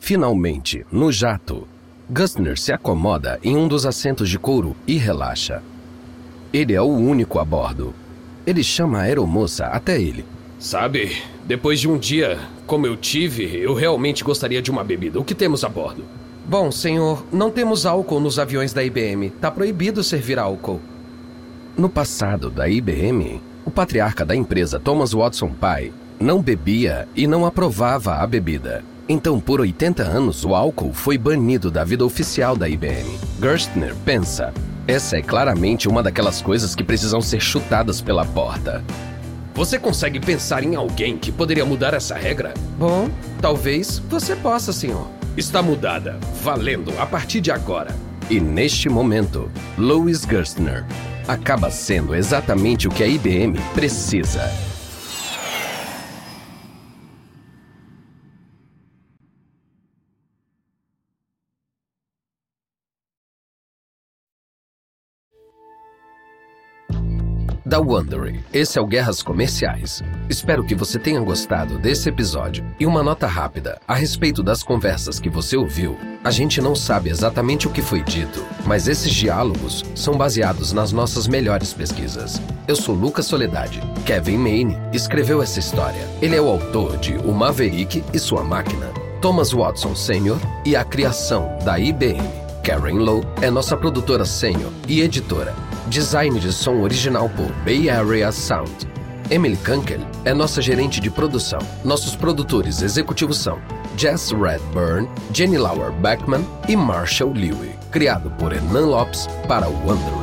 Finalmente, 0.00 0.86
no 0.90 1.12
jato, 1.12 1.68
Gustner 2.08 2.58
se 2.58 2.72
acomoda 2.72 3.38
em 3.42 3.54
um 3.54 3.68
dos 3.68 3.84
assentos 3.84 4.30
de 4.30 4.38
couro 4.38 4.74
e 4.86 4.96
relaxa. 4.96 5.62
Ele 6.54 6.72
é 6.72 6.80
o 6.80 6.86
único 6.86 7.38
a 7.38 7.44
bordo. 7.44 7.94
Ele 8.46 8.64
chama 8.64 9.00
a 9.00 9.02
aeromoça 9.02 9.66
até 9.66 10.00
ele. 10.00 10.24
Sabe, 10.58 11.22
Depois 11.44 11.78
de 11.80 11.86
um 11.86 11.98
dia 11.98 12.38
como 12.66 12.86
eu 12.86 12.96
tive, 12.96 13.54
eu 13.54 13.74
realmente 13.74 14.24
gostaria 14.24 14.62
de 14.62 14.70
uma 14.70 14.82
bebida. 14.82 15.20
O 15.20 15.24
que 15.24 15.34
temos 15.34 15.64
a 15.64 15.68
bordo? 15.68 16.02
Bom, 16.46 16.72
senhor, 16.72 17.26
não 17.30 17.50
temos 17.50 17.84
álcool 17.84 18.20
nos 18.20 18.38
aviões 18.38 18.72
da 18.72 18.82
IBM. 18.82 19.28
Tá 19.28 19.50
proibido 19.50 20.02
servir 20.02 20.38
álcool. 20.38 20.80
No 21.76 21.90
passado 21.90 22.48
da 22.48 22.70
IBM, 22.70 23.51
o 23.64 23.70
patriarca 23.70 24.24
da 24.24 24.34
empresa 24.34 24.80
Thomas 24.80 25.12
Watson 25.12 25.48
pai 25.48 25.92
não 26.18 26.40
bebia 26.40 27.08
e 27.14 27.26
não 27.26 27.44
aprovava 27.44 28.16
a 28.16 28.26
bebida. 28.26 28.84
Então, 29.08 29.40
por 29.40 29.60
80 29.60 30.02
anos, 30.02 30.44
o 30.44 30.54
álcool 30.54 30.92
foi 30.92 31.18
banido 31.18 31.70
da 31.70 31.84
vida 31.84 32.04
oficial 32.04 32.56
da 32.56 32.68
IBM. 32.68 33.18
Gerstner 33.40 33.94
pensa: 34.04 34.52
essa 34.86 35.16
é 35.16 35.22
claramente 35.22 35.88
uma 35.88 36.02
daquelas 36.02 36.40
coisas 36.40 36.74
que 36.74 36.84
precisam 36.84 37.20
ser 37.20 37.40
chutadas 37.40 38.00
pela 38.00 38.24
porta. 38.24 38.82
Você 39.54 39.78
consegue 39.78 40.18
pensar 40.18 40.64
em 40.64 40.74
alguém 40.74 41.18
que 41.18 41.30
poderia 41.30 41.64
mudar 41.64 41.92
essa 41.92 42.14
regra? 42.14 42.54
Bom, 42.78 43.10
talvez 43.40 43.98
você 43.98 44.34
possa, 44.34 44.72
senhor. 44.72 45.08
Está 45.36 45.62
mudada, 45.62 46.18
valendo 46.42 46.92
a 46.98 47.06
partir 47.06 47.40
de 47.40 47.50
agora. 47.50 47.94
E 48.30 48.40
neste 48.40 48.88
momento, 48.88 49.50
Louis 49.76 50.22
Gerstner 50.22 50.84
acaba 51.28 51.70
sendo 51.70 52.14
exatamente 52.14 52.88
o 52.88 52.90
que 52.90 53.02
a 53.02 53.06
IBM 53.06 53.58
precisa. 53.74 54.71
Da 67.72 67.80
Wondery. 67.80 68.44
Esse 68.52 68.78
é 68.78 68.82
o 68.82 68.86
Guerras 68.86 69.22
Comerciais. 69.22 70.02
Espero 70.28 70.62
que 70.62 70.74
você 70.74 70.98
tenha 70.98 71.18
gostado 71.22 71.78
desse 71.78 72.06
episódio. 72.06 72.62
E 72.78 72.84
uma 72.84 73.02
nota 73.02 73.26
rápida 73.26 73.80
a 73.88 73.94
respeito 73.94 74.42
das 74.42 74.62
conversas 74.62 75.18
que 75.18 75.30
você 75.30 75.56
ouviu. 75.56 75.96
A 76.22 76.30
gente 76.30 76.60
não 76.60 76.76
sabe 76.76 77.08
exatamente 77.08 77.66
o 77.66 77.70
que 77.70 77.80
foi 77.80 78.02
dito, 78.02 78.44
mas 78.66 78.88
esses 78.88 79.10
diálogos 79.10 79.86
são 79.94 80.18
baseados 80.18 80.74
nas 80.74 80.92
nossas 80.92 81.26
melhores 81.26 81.72
pesquisas. 81.72 82.42
Eu 82.68 82.76
sou 82.76 82.94
Lucas 82.94 83.24
Soledade. 83.24 83.80
Kevin 84.04 84.36
Maine 84.36 84.76
escreveu 84.92 85.42
essa 85.42 85.58
história. 85.58 86.06
Ele 86.20 86.36
é 86.36 86.42
o 86.42 86.50
autor 86.50 86.98
de 86.98 87.14
O 87.24 87.32
Maverick 87.32 88.04
e 88.12 88.18
Sua 88.18 88.44
Máquina. 88.44 88.88
Thomas 89.22 89.50
Watson 89.50 89.94
Sr. 89.94 90.38
e 90.66 90.76
a 90.76 90.84
criação 90.84 91.56
da 91.64 91.78
IBM. 91.78 92.20
Karen 92.62 92.98
Lowe 92.98 93.26
é 93.40 93.50
nossa 93.50 93.78
produtora 93.78 94.26
sênior 94.26 94.70
e 94.86 95.00
editora. 95.00 95.71
Design 95.92 96.40
de 96.40 96.50
som 96.50 96.80
original 96.80 97.28
por 97.36 97.52
Bay 97.66 97.90
Area 97.90 98.32
Sound. 98.32 98.88
Emily 99.28 99.58
Kunkel 99.58 100.00
é 100.24 100.32
nossa 100.32 100.62
gerente 100.62 100.98
de 100.98 101.10
produção. 101.10 101.58
Nossos 101.84 102.16
produtores 102.16 102.80
executivos 102.80 103.36
são 103.36 103.60
Jess 103.98 104.32
Redburn, 104.32 105.06
Jenny 105.34 105.58
Lauer 105.58 105.92
Beckman 105.92 106.46
e 106.66 106.74
Marshall 106.74 107.34
Lewy. 107.34 107.74
Criado 107.90 108.30
por 108.38 108.54
Hernan 108.54 108.86
Lopes 108.86 109.26
para 109.46 109.68
o 109.68 109.86
Wondering. 109.86 110.21